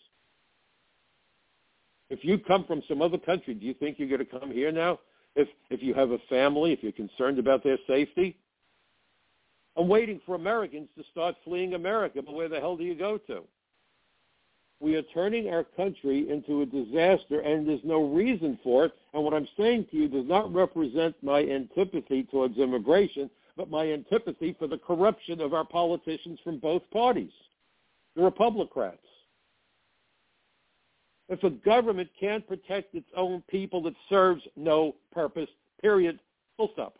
[2.09, 4.71] If you come from some other country, do you think you're going to come here
[4.71, 4.99] now?
[5.35, 8.37] If if you have a family, if you're concerned about their safety,
[9.77, 13.17] I'm waiting for Americans to start fleeing America, but where the hell do you go
[13.17, 13.43] to?
[14.81, 18.93] We are turning our country into a disaster, and there's no reason for it.
[19.13, 23.85] And what I'm saying to you does not represent my antipathy towards immigration, but my
[23.85, 27.31] antipathy for the corruption of our politicians from both parties,
[28.15, 28.97] the Republicans.
[31.31, 35.47] If a government can't protect its own people, it serves no purpose,
[35.81, 36.19] period,
[36.57, 36.97] full stop.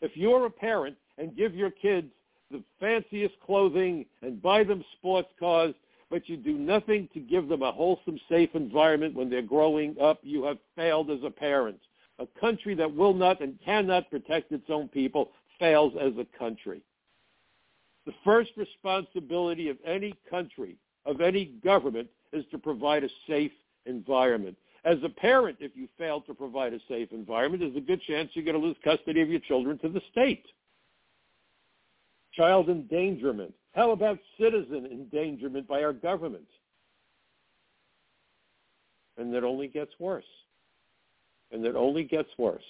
[0.00, 2.08] If you're a parent and give your kids
[2.50, 5.74] the fanciest clothing and buy them sports cars,
[6.10, 10.18] but you do nothing to give them a wholesome, safe environment when they're growing up,
[10.24, 11.78] you have failed as a parent.
[12.18, 16.82] A country that will not and cannot protect its own people fails as a country.
[18.06, 23.52] The first responsibility of any country, of any government, is to provide a safe
[23.86, 24.56] environment.
[24.84, 28.30] As a parent, if you fail to provide a safe environment, there's a good chance
[28.34, 30.44] you're going to lose custody of your children to the state.
[32.34, 33.54] Child endangerment.
[33.74, 36.48] How about citizen endangerment by our government?
[39.18, 40.24] And it only gets worse.
[41.52, 42.62] And it only gets worse.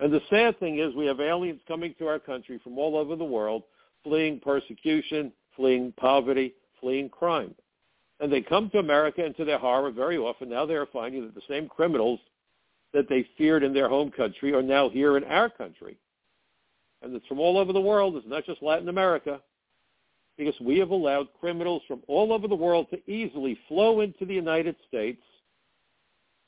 [0.00, 3.16] And the sad thing is we have aliens coming to our country from all over
[3.16, 3.62] the world,
[4.02, 7.54] fleeing persecution, fleeing poverty, fleeing crime.
[8.20, 11.22] And they come to America, and to their horror, very often now they are finding
[11.22, 12.20] that the same criminals
[12.92, 15.96] that they feared in their home country are now here in our country.
[17.02, 18.16] And it's from all over the world.
[18.16, 19.40] It's not just Latin America
[20.38, 24.34] because we have allowed criminals from all over the world to easily flow into the
[24.34, 25.22] United States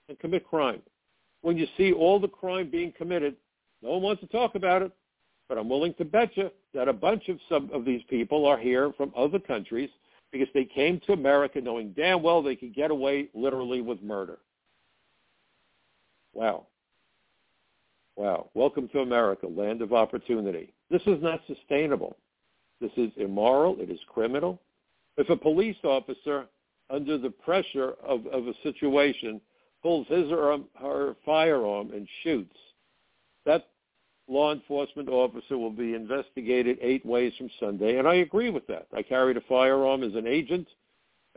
[0.09, 0.83] and commit crime.
[1.43, 3.37] When you see all the crime being committed,
[3.83, 4.93] no one wants to talk about it,
[5.49, 8.59] but I'm willing to bet you that a bunch of some of these people are
[8.59, 9.91] here from other countries
[10.37, 14.39] because they came to America knowing damn well they could get away literally with murder.
[16.35, 16.67] Wow.
[18.17, 18.51] Wow.
[18.55, 20.73] Welcome to America, land of opportunity.
[20.91, 22.17] This is not sustainable.
[22.81, 23.77] This is immoral.
[23.81, 24.61] It is criminal.
[25.17, 26.47] If a police officer,
[26.91, 29.41] under the pressure of, of a situation,
[29.83, 32.57] pulls his or her firearm and shoots,
[34.29, 37.99] law enforcement officer will be investigated eight ways from Sunday.
[37.99, 38.87] And I agree with that.
[38.95, 40.67] I carried a firearm as an agent.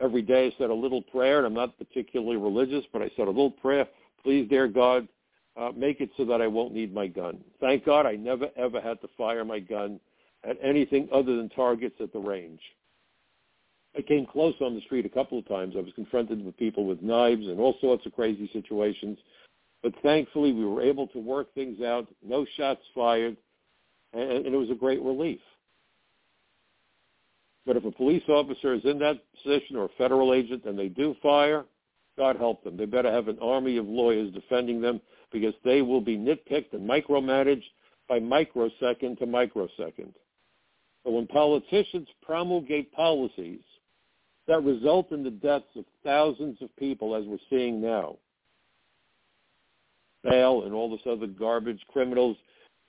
[0.00, 3.26] Every day I said a little prayer, and I'm not particularly religious, but I said
[3.26, 3.86] a little prayer.
[4.22, 5.06] Please, dear God,
[5.56, 7.38] uh, make it so that I won't need my gun.
[7.60, 10.00] Thank God I never, ever had to fire my gun
[10.42, 12.60] at anything other than targets at the range.
[13.96, 15.74] I came close on the street a couple of times.
[15.76, 19.18] I was confronted with people with knives and all sorts of crazy situations.
[19.82, 22.06] But thankfully, we were able to work things out.
[22.22, 23.36] No shots fired,
[24.12, 25.40] and, it was a great relief.
[27.66, 30.88] But if a police officer is in that position or a federal agent and they
[30.88, 31.64] do fire,
[32.18, 32.76] God help them.
[32.76, 35.00] They better have an army of lawyers defending them
[35.32, 37.64] because they will be nitpicked and micromanaged
[38.08, 40.14] by microsecond to microsecond.
[41.04, 43.60] But when politicians promulgate policies
[44.48, 48.16] that result in the deaths of thousands of people, as we're seeing now,
[50.22, 52.36] bail and all this other garbage, criminals,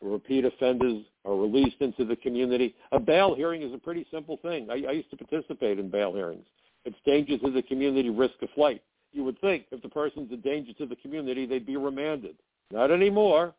[0.02, 2.76] repeat offenders are released into the community.
[2.92, 4.68] A bail hearing is a pretty simple thing.
[4.70, 6.46] I, I used to participate in bail hearings.
[6.86, 8.82] It's danger to the community, risk of flight.
[9.14, 12.36] You would think if the person's a danger to the community, they'd be remanded.
[12.72, 13.54] Not anymore.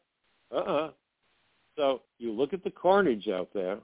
[0.50, 0.90] Uh-uh.
[1.76, 3.78] So you look at the carnage out there,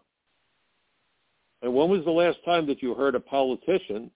[1.63, 4.11] and when was the last time that you heard a politician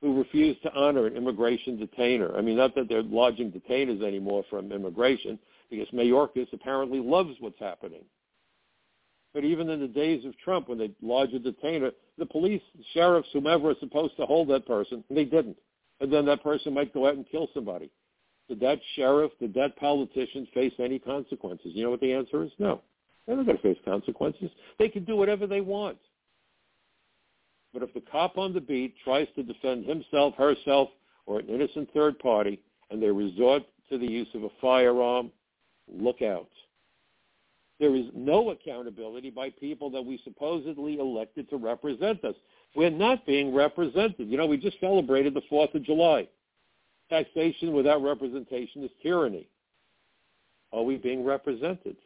[0.00, 2.36] who refused to honor an immigration detainer?
[2.36, 5.38] I mean, not that they're lodging detainers anymore from immigration,
[5.70, 8.04] because Mayorkas apparently loves what's happening.
[9.34, 12.62] But even in the days of Trump, when they lodge a detainer, the police,
[12.94, 15.58] sheriffs, whomever are supposed to hold that person, they didn't.
[16.00, 17.90] And then that person might go out and kill somebody.
[18.48, 21.72] Did that sheriff, did that politician face any consequences?
[21.74, 22.50] You know what the answer is?
[22.58, 22.80] No.
[23.26, 24.50] They're not going to face consequences.
[24.78, 25.98] They can do whatever they want.
[27.76, 30.88] But if the cop on the beat tries to defend himself, herself,
[31.26, 32.58] or an innocent third party,
[32.90, 35.30] and they resort to the use of a firearm,
[35.86, 36.48] look out.
[37.78, 42.34] There is no accountability by people that we supposedly elected to represent us.
[42.74, 44.26] We're not being represented.
[44.26, 46.28] You know, we just celebrated the 4th of July.
[47.10, 49.50] Taxation without representation is tyranny.
[50.72, 51.96] Are we being represented?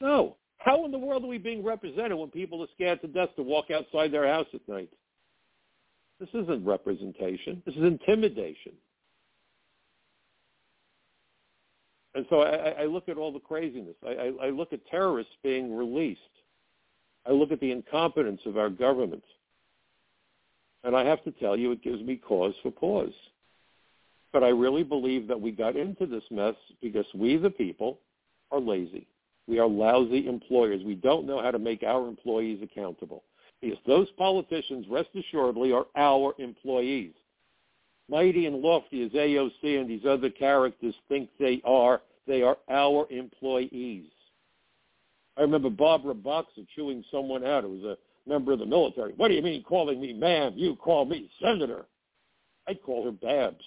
[0.00, 0.38] No.
[0.58, 3.44] How in the world are we being represented when people are scared to death to
[3.44, 4.90] walk outside their house at night?
[6.20, 7.62] This isn't representation.
[7.64, 8.72] This is intimidation.
[12.14, 13.94] And so I, I look at all the craziness.
[14.06, 16.20] I, I, I look at terrorists being released.
[17.26, 19.24] I look at the incompetence of our government.
[20.84, 23.14] And I have to tell you, it gives me cause for pause.
[24.32, 27.98] But I really believe that we got into this mess because we, the people,
[28.50, 29.06] are lazy.
[29.46, 30.82] We are lousy employers.
[30.84, 33.24] We don't know how to make our employees accountable.
[33.60, 37.12] Because those politicians, rest assuredly, are our employees.
[38.08, 43.06] Mighty and lofty as AOC and these other characters think they are, they are our
[43.10, 44.10] employees.
[45.36, 49.12] I remember Barbara Boxer chewing someone out who was a member of the military.
[49.16, 50.54] What do you mean calling me ma'am?
[50.56, 51.86] You call me senator.
[52.66, 53.64] I'd call her Babs.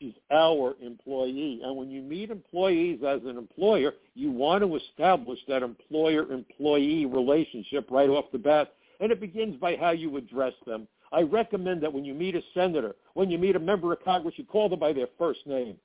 [0.00, 1.60] She's our employee.
[1.64, 7.90] And when you meet employees as an employer, you want to establish that employer-employee relationship
[7.90, 8.74] right off the bat.
[9.00, 10.88] And it begins by how you address them.
[11.12, 14.34] I recommend that when you meet a senator, when you meet a member of Congress,
[14.36, 15.76] you call them by their first name.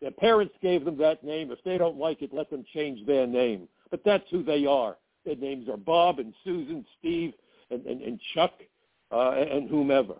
[0.00, 1.52] Their parents gave them that name.
[1.52, 3.68] If they don't like it, let them change their name.
[3.90, 4.96] But that's who they are.
[5.24, 7.32] Their names are Bob and Susan, Steve,
[7.70, 8.52] and, and, and Chuck,
[9.12, 10.14] uh, and whomever,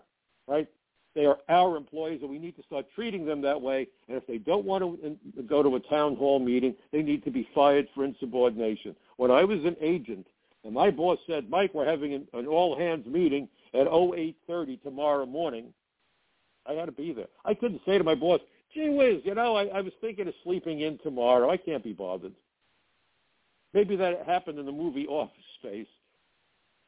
[0.47, 0.67] right?
[1.15, 3.87] They are our employees, and we need to start treating them that way.
[4.07, 7.31] And if they don't want to go to a town hall meeting, they need to
[7.31, 8.95] be fired for insubordination.
[9.17, 10.25] When I was an agent,
[10.63, 15.73] and my boss said, Mike, we're having an, an all-hands meeting at 0830 tomorrow morning,
[16.65, 17.27] I had to be there.
[17.45, 18.39] I couldn't say to my boss,
[18.73, 21.49] gee whiz, you know, I, I was thinking of sleeping in tomorrow.
[21.49, 22.33] I can't be bothered.
[23.73, 25.87] Maybe that happened in the movie Office Space.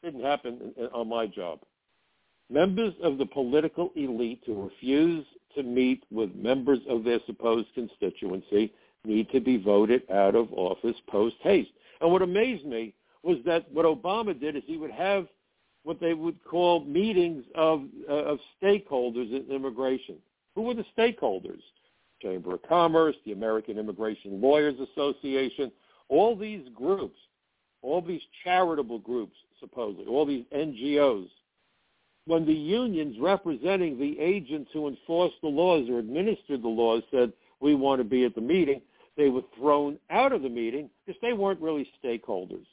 [0.04, 1.60] Didn't happen on my job.
[2.50, 5.26] Members of the political elite who refuse
[5.56, 8.72] to meet with members of their supposed constituency
[9.04, 11.72] need to be voted out of office post haste.
[12.02, 12.94] And what amazed me
[13.24, 15.28] was that what Obama did is he would have
[15.84, 20.18] what they would call meetings of uh, of stakeholders in immigration.
[20.56, 21.62] Who were the stakeholders?
[22.22, 25.72] Chamber of Commerce, the American Immigration Lawyers Association,
[26.10, 27.20] all these groups,
[27.82, 31.28] all these charitable groups, supposedly, all these NGOs
[32.26, 37.32] when the unions representing the agents who enforce the laws or administer the laws said,
[37.60, 38.82] we want to be at the meeting,
[39.16, 42.66] they were thrown out of the meeting because they weren't really stakeholders.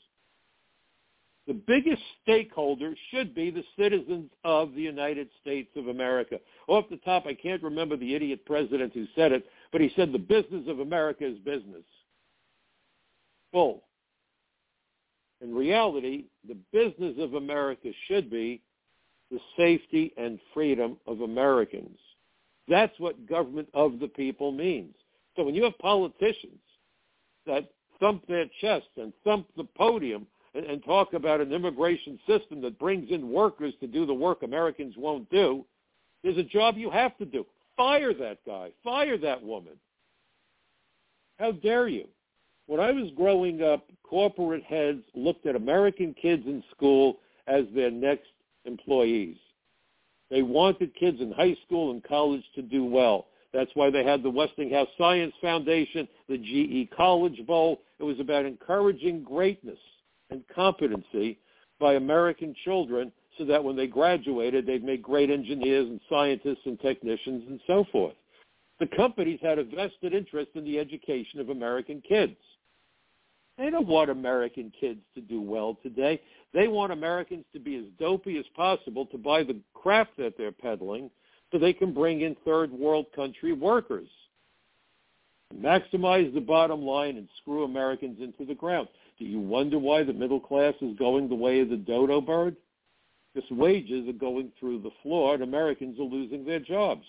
[1.47, 6.39] The biggest stakeholder should be the citizens of the United States of America.
[6.69, 10.13] Off the top, I can't remember the idiot president who said it, but he said
[10.13, 11.83] the business of America is business.
[13.51, 13.83] Full.
[15.41, 18.63] In reality, the business of America should be
[19.33, 21.99] the safety and freedom of Americans.
[22.69, 24.95] That's what government of the people means.
[25.35, 26.61] So when you have politicians
[27.47, 32.61] that thump their chests and thump the podium and, and talk about an immigration system
[32.61, 35.65] that brings in workers to do the work Americans won't do,
[36.23, 37.47] there's a job you have to do.
[37.77, 38.71] Fire that guy.
[38.85, 39.75] Fire that woman.
[41.39, 42.07] How dare you?
[42.67, 47.19] When I was growing up, corporate heads looked at American kids in school
[47.49, 48.29] as their next
[48.65, 49.37] employees.
[50.31, 53.27] They wanted kids in high school and college to do well.
[53.53, 57.83] That's why they had the Westinghouse Science Foundation, the GE College Bowl.
[57.99, 59.79] It was about encouraging greatness
[60.31, 61.39] and competency
[61.79, 66.81] by American children so that when they graduated, they'd make great engineers and scientists and
[66.81, 68.15] technicians and so forth.
[68.81, 72.37] The companies had a vested interest in the education of American kids.
[73.59, 76.21] They don't want American kids to do well today.
[76.55, 80.53] They want Americans to be as dopey as possible to buy the crap that they're
[80.53, 81.11] peddling
[81.51, 84.09] so they can bring in third world country workers.
[85.55, 88.89] Maximize the bottom line and screw Americans into the ground.
[89.19, 92.57] Do you wonder why the middle class is going the way of the dodo bird?
[93.35, 97.05] Because wages are going through the floor and Americans are losing their jobs.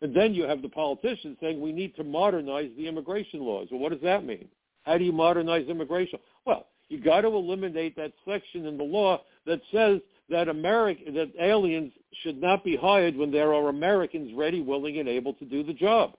[0.00, 3.68] And then you have the politicians saying we need to modernize the immigration laws.
[3.70, 4.48] Well, what does that mean?
[4.88, 6.18] How do you modernize immigration?
[6.46, 11.30] Well, you got to eliminate that section in the law that says that American that
[11.38, 15.62] aliens should not be hired when there are Americans ready, willing, and able to do
[15.62, 16.14] the job.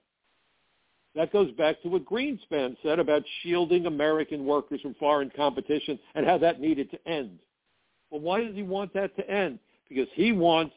[1.16, 6.24] That goes back to what Greenspan said about shielding American workers from foreign competition and
[6.28, 7.40] how that needed to end.
[8.12, 9.58] Well, why does he want that to end?
[9.90, 10.76] Because he wants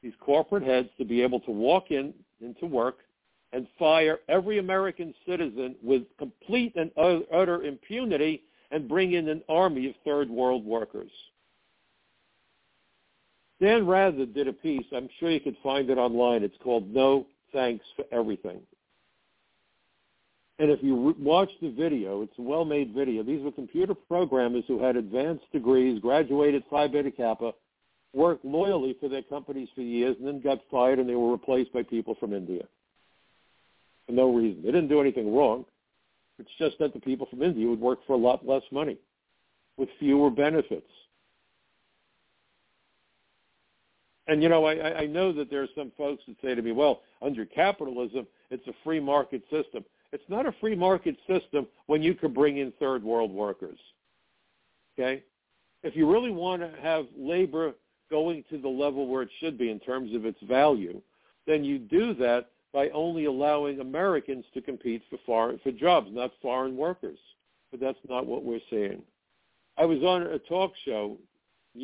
[0.00, 2.98] these corporate heads to be able to walk in into work
[3.54, 8.42] and fire every American citizen with complete and utter impunity
[8.72, 11.10] and bring in an army of third world workers.
[13.60, 16.42] Dan Rather did a piece, I'm sure you could find it online.
[16.42, 18.60] It's called No Thanks for Everything.
[20.58, 23.22] And if you watch the video, it's a well-made video.
[23.22, 27.52] These were computer programmers who had advanced degrees, graduated Phi Beta Kappa,
[28.12, 31.72] worked loyally for their companies for years, and then got fired and they were replaced
[31.72, 32.64] by people from India
[34.06, 34.62] for no reason.
[34.62, 35.64] They didn't do anything wrong.
[36.38, 38.98] It's just that the people from India would work for a lot less money
[39.76, 40.90] with fewer benefits.
[44.26, 46.72] And, you know, I, I know that there are some folks that say to me,
[46.72, 49.84] well, under capitalism, it's a free market system.
[50.12, 53.78] It's not a free market system when you can bring in third world workers.
[54.98, 55.22] Okay?
[55.82, 57.74] If you really want to have labor
[58.10, 61.02] going to the level where it should be in terms of its value,
[61.46, 66.32] then you do that by only allowing Americans to compete for foreign, for jobs, not
[66.42, 67.18] foreign workers.
[67.70, 69.02] But that's not what we're seeing.
[69.78, 71.16] I was on a talk show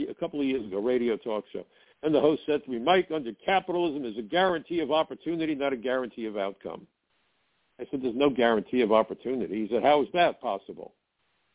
[0.08, 1.64] a couple of years ago, radio talk show,
[2.02, 5.72] and the host said to me, Mike, under capitalism is a guarantee of opportunity, not
[5.72, 6.86] a guarantee of outcome.
[7.80, 9.62] I said, there's no guarantee of opportunity.
[9.62, 10.92] He said, how is that possible?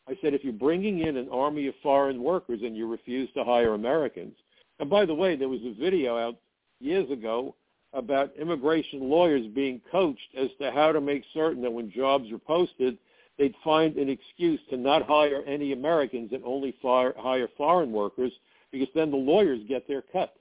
[0.08, 3.44] I said, if you're bringing in an army of foreign workers and you refuse to
[3.44, 4.36] hire Americans,
[4.80, 6.36] And by the way, there was a video out
[6.80, 7.56] years ago
[7.96, 12.38] about immigration lawyers being coached as to how to make certain that when jobs are
[12.38, 12.98] posted,
[13.38, 18.32] they'd find an excuse to not hire any Americans and only fire, hire foreign workers
[18.72, 20.36] because then the lawyers get their cut.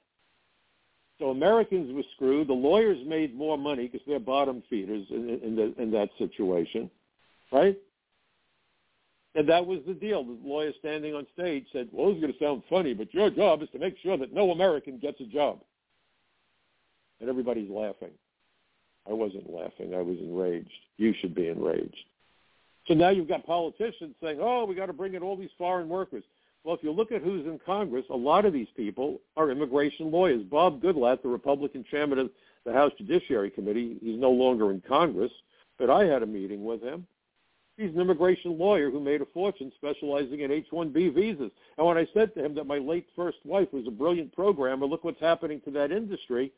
[1.19, 2.49] So Americans were screwed.
[2.49, 6.91] The lawyers made more money because they're bottom feeders in, in, the, in that situation,
[7.53, 7.79] right?
[9.37, 10.25] And that was the deal.
[10.25, 13.31] The lawyer standing on stage said, well, this is going to sound funny, but your
[13.31, 15.61] job is to make sure that no American gets a job.
[17.25, 18.11] And everybody's laughing.
[19.09, 19.95] I wasn't laughing.
[19.95, 20.69] I was enraged.
[20.99, 22.05] You should be enraged.
[22.87, 25.89] So now you've got politicians saying, oh, we got to bring in all these foreign
[25.89, 26.23] workers.
[26.65, 30.11] Well, if you look at who's in Congress, a lot of these people are immigration
[30.11, 30.43] lawyers.
[30.43, 32.31] Bob Goodlatte, the Republican chairman of
[32.67, 35.33] the House Judiciary Committee, he's no longer in Congress,
[35.79, 37.07] but I had a meeting with him.
[37.79, 41.53] He's an immigration lawyer who made a fortune specializing in H-1B visas.
[41.79, 44.85] And when I said to him that my late first wife was a brilliant programmer,
[44.85, 46.53] look what's happening to that industry,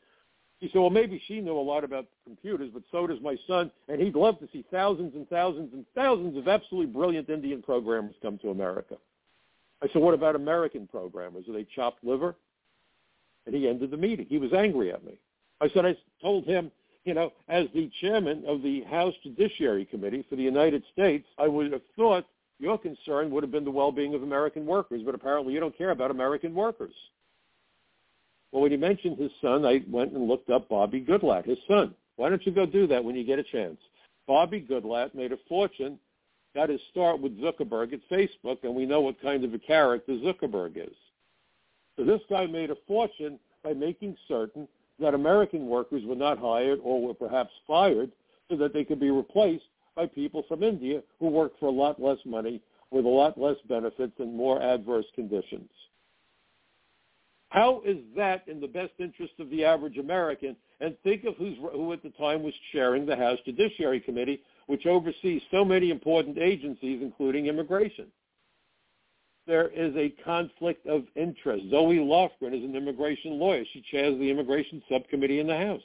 [0.59, 3.71] he said, well, maybe she knew a lot about computers, but so does my son,
[3.87, 8.15] and he'd love to see thousands and thousands and thousands of absolutely brilliant Indian programmers
[8.21, 8.95] come to America.
[9.83, 11.47] I said, what about American programmers?
[11.47, 12.35] Are they chopped liver?
[13.45, 14.25] And he ended the meeting.
[14.27, 15.19] He was angry at me.
[15.61, 16.71] I said, I told him,
[17.05, 21.47] you know, as the chairman of the House Judiciary Committee for the United States, I
[21.47, 22.25] would have thought
[22.59, 25.91] your concern would have been the well-being of American workers, but apparently you don't care
[25.91, 26.93] about American workers.
[28.51, 31.93] Well, when he mentioned his son, I went and looked up Bobby Goodlatte, his son.
[32.15, 33.77] Why don't you go do that when you get a chance?
[34.27, 35.99] Bobby Goodlatte made a fortune
[36.57, 40.13] got his start with Zuckerberg at Facebook, and we know what kind of a character
[40.13, 40.95] Zuckerberg is.
[41.95, 44.67] So this guy made a fortune by making certain
[44.99, 48.11] that American workers were not hired or were perhaps fired
[48.49, 52.01] so that they could be replaced by people from India who worked for a lot
[52.01, 55.69] less money with a lot less benefits and more adverse conditions.
[57.49, 60.55] How is that in the best interest of the average American?
[60.81, 64.85] And think of who's, who at the time was chairing the House Judiciary Committee, which
[64.85, 68.07] oversees so many important agencies, including immigration.
[69.47, 71.63] There is a conflict of interest.
[71.69, 73.63] Zoe Lofgren is an immigration lawyer.
[73.71, 75.81] She chairs the immigration subcommittee in the House.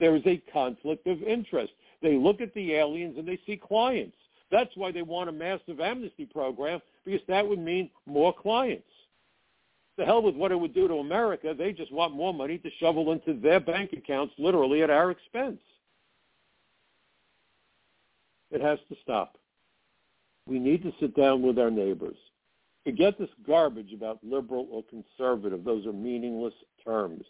[0.00, 1.72] There is a conflict of interest.
[2.02, 4.16] They look at the aliens and they see clients.
[4.50, 8.84] That's why they want a massive amnesty program, because that would mean more clients.
[10.04, 11.54] Hell with what it would do to America.
[11.56, 15.60] They just want more money to shovel into their bank accounts, literally at our expense.
[18.50, 19.38] It has to stop.
[20.46, 22.16] We need to sit down with our neighbors.
[22.84, 25.64] Forget this garbage about liberal or conservative.
[25.64, 27.24] Those are meaningless terms.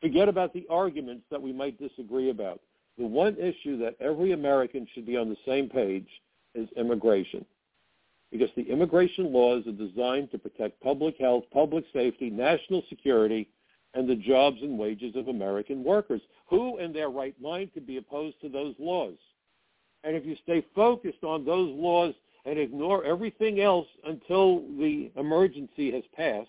[0.00, 2.60] Forget about the arguments that we might disagree about.
[2.98, 6.06] The one issue that every American should be on the same page
[6.54, 7.44] is immigration.
[8.32, 13.46] Because the immigration laws are designed to protect public health, public safety, national security,
[13.94, 16.22] and the jobs and wages of American workers.
[16.48, 19.16] Who in their right mind could be opposed to those laws?
[20.02, 22.14] And if you stay focused on those laws
[22.46, 26.48] and ignore everything else until the emergency has passed,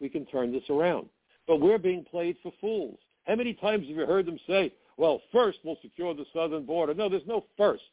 [0.00, 1.08] we can turn this around.
[1.46, 2.98] But we're being played for fools.
[3.24, 6.94] How many times have you heard them say, well, first we'll secure the southern border?
[6.94, 7.84] No, there's no first.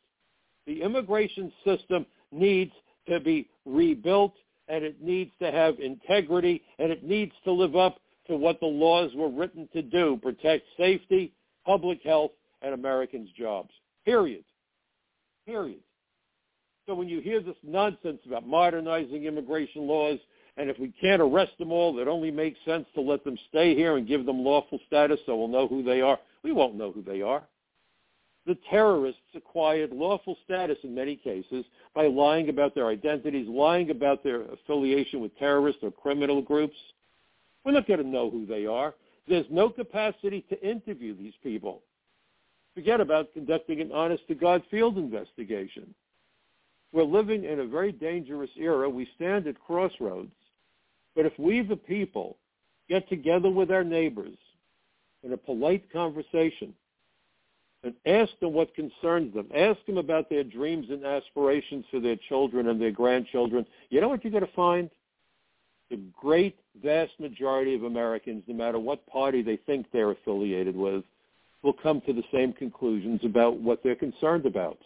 [0.65, 2.71] The immigration system needs
[3.07, 4.33] to be rebuilt
[4.67, 8.65] and it needs to have integrity and it needs to live up to what the
[8.65, 11.33] laws were written to do, protect safety,
[11.65, 13.71] public health, and Americans' jobs.
[14.05, 14.43] Period.
[15.45, 15.81] Period.
[16.87, 20.19] So when you hear this nonsense about modernizing immigration laws,
[20.57, 23.75] and if we can't arrest them all, it only makes sense to let them stay
[23.75, 26.19] here and give them lawful status so we'll know who they are.
[26.43, 27.43] We won't know who they are.
[28.47, 31.63] The terrorists acquired lawful status in many cases
[31.93, 36.77] by lying about their identities, lying about their affiliation with terrorist or criminal groups.
[37.63, 38.95] We're not going to know who they are.
[39.27, 41.83] There's no capacity to interview these people.
[42.73, 45.93] Forget about conducting an honest-to-God field investigation.
[46.91, 48.89] We're living in a very dangerous era.
[48.89, 50.31] We stand at crossroads.
[51.15, 52.37] But if we, the people,
[52.89, 54.37] get together with our neighbors
[55.23, 56.73] in a polite conversation
[57.83, 62.17] and ask them what concerns them, ask them about their dreams and aspirations for their
[62.29, 64.89] children and their grandchildren, you know what you're going to find?
[65.89, 71.03] The great, vast majority of Americans, no matter what party they think they're affiliated with,
[71.63, 74.77] will come to the same conclusions about what they're concerned about.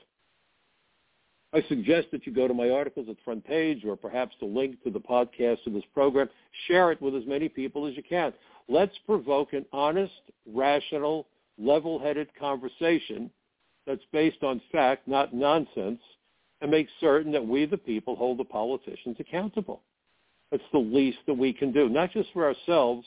[1.53, 4.83] I suggest that you go to my articles at front page or perhaps the link
[4.83, 6.27] to the podcast of this program.
[6.67, 8.33] Share it with as many people as you can.
[8.67, 10.11] Let's provoke an honest,
[10.45, 11.27] rational,
[11.57, 13.29] level-headed conversation
[13.87, 16.01] that's based on fact, not nonsense,
[16.61, 19.81] and make certain that we, the people, hold the politicians accountable.
[20.51, 23.05] That's the least that we can do, not just for ourselves,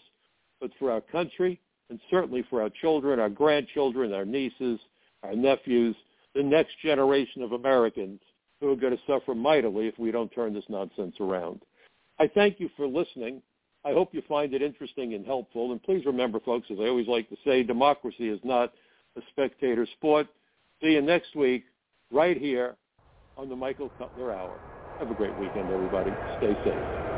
[0.60, 4.78] but for our country and certainly for our children, our grandchildren, our nieces,
[5.22, 5.96] our nephews,
[6.34, 8.20] the next generation of Americans
[8.60, 11.62] who are going to suffer mightily if we don't turn this nonsense around.
[12.18, 13.40] I thank you for listening.
[13.88, 15.72] I hope you find it interesting and helpful.
[15.72, 18.74] And please remember, folks, as I always like to say, democracy is not
[19.16, 20.26] a spectator sport.
[20.82, 21.64] See you next week
[22.12, 22.76] right here
[23.38, 24.58] on the Michael Cutler Hour.
[24.98, 26.10] Have a great weekend, everybody.
[26.38, 27.17] Stay safe.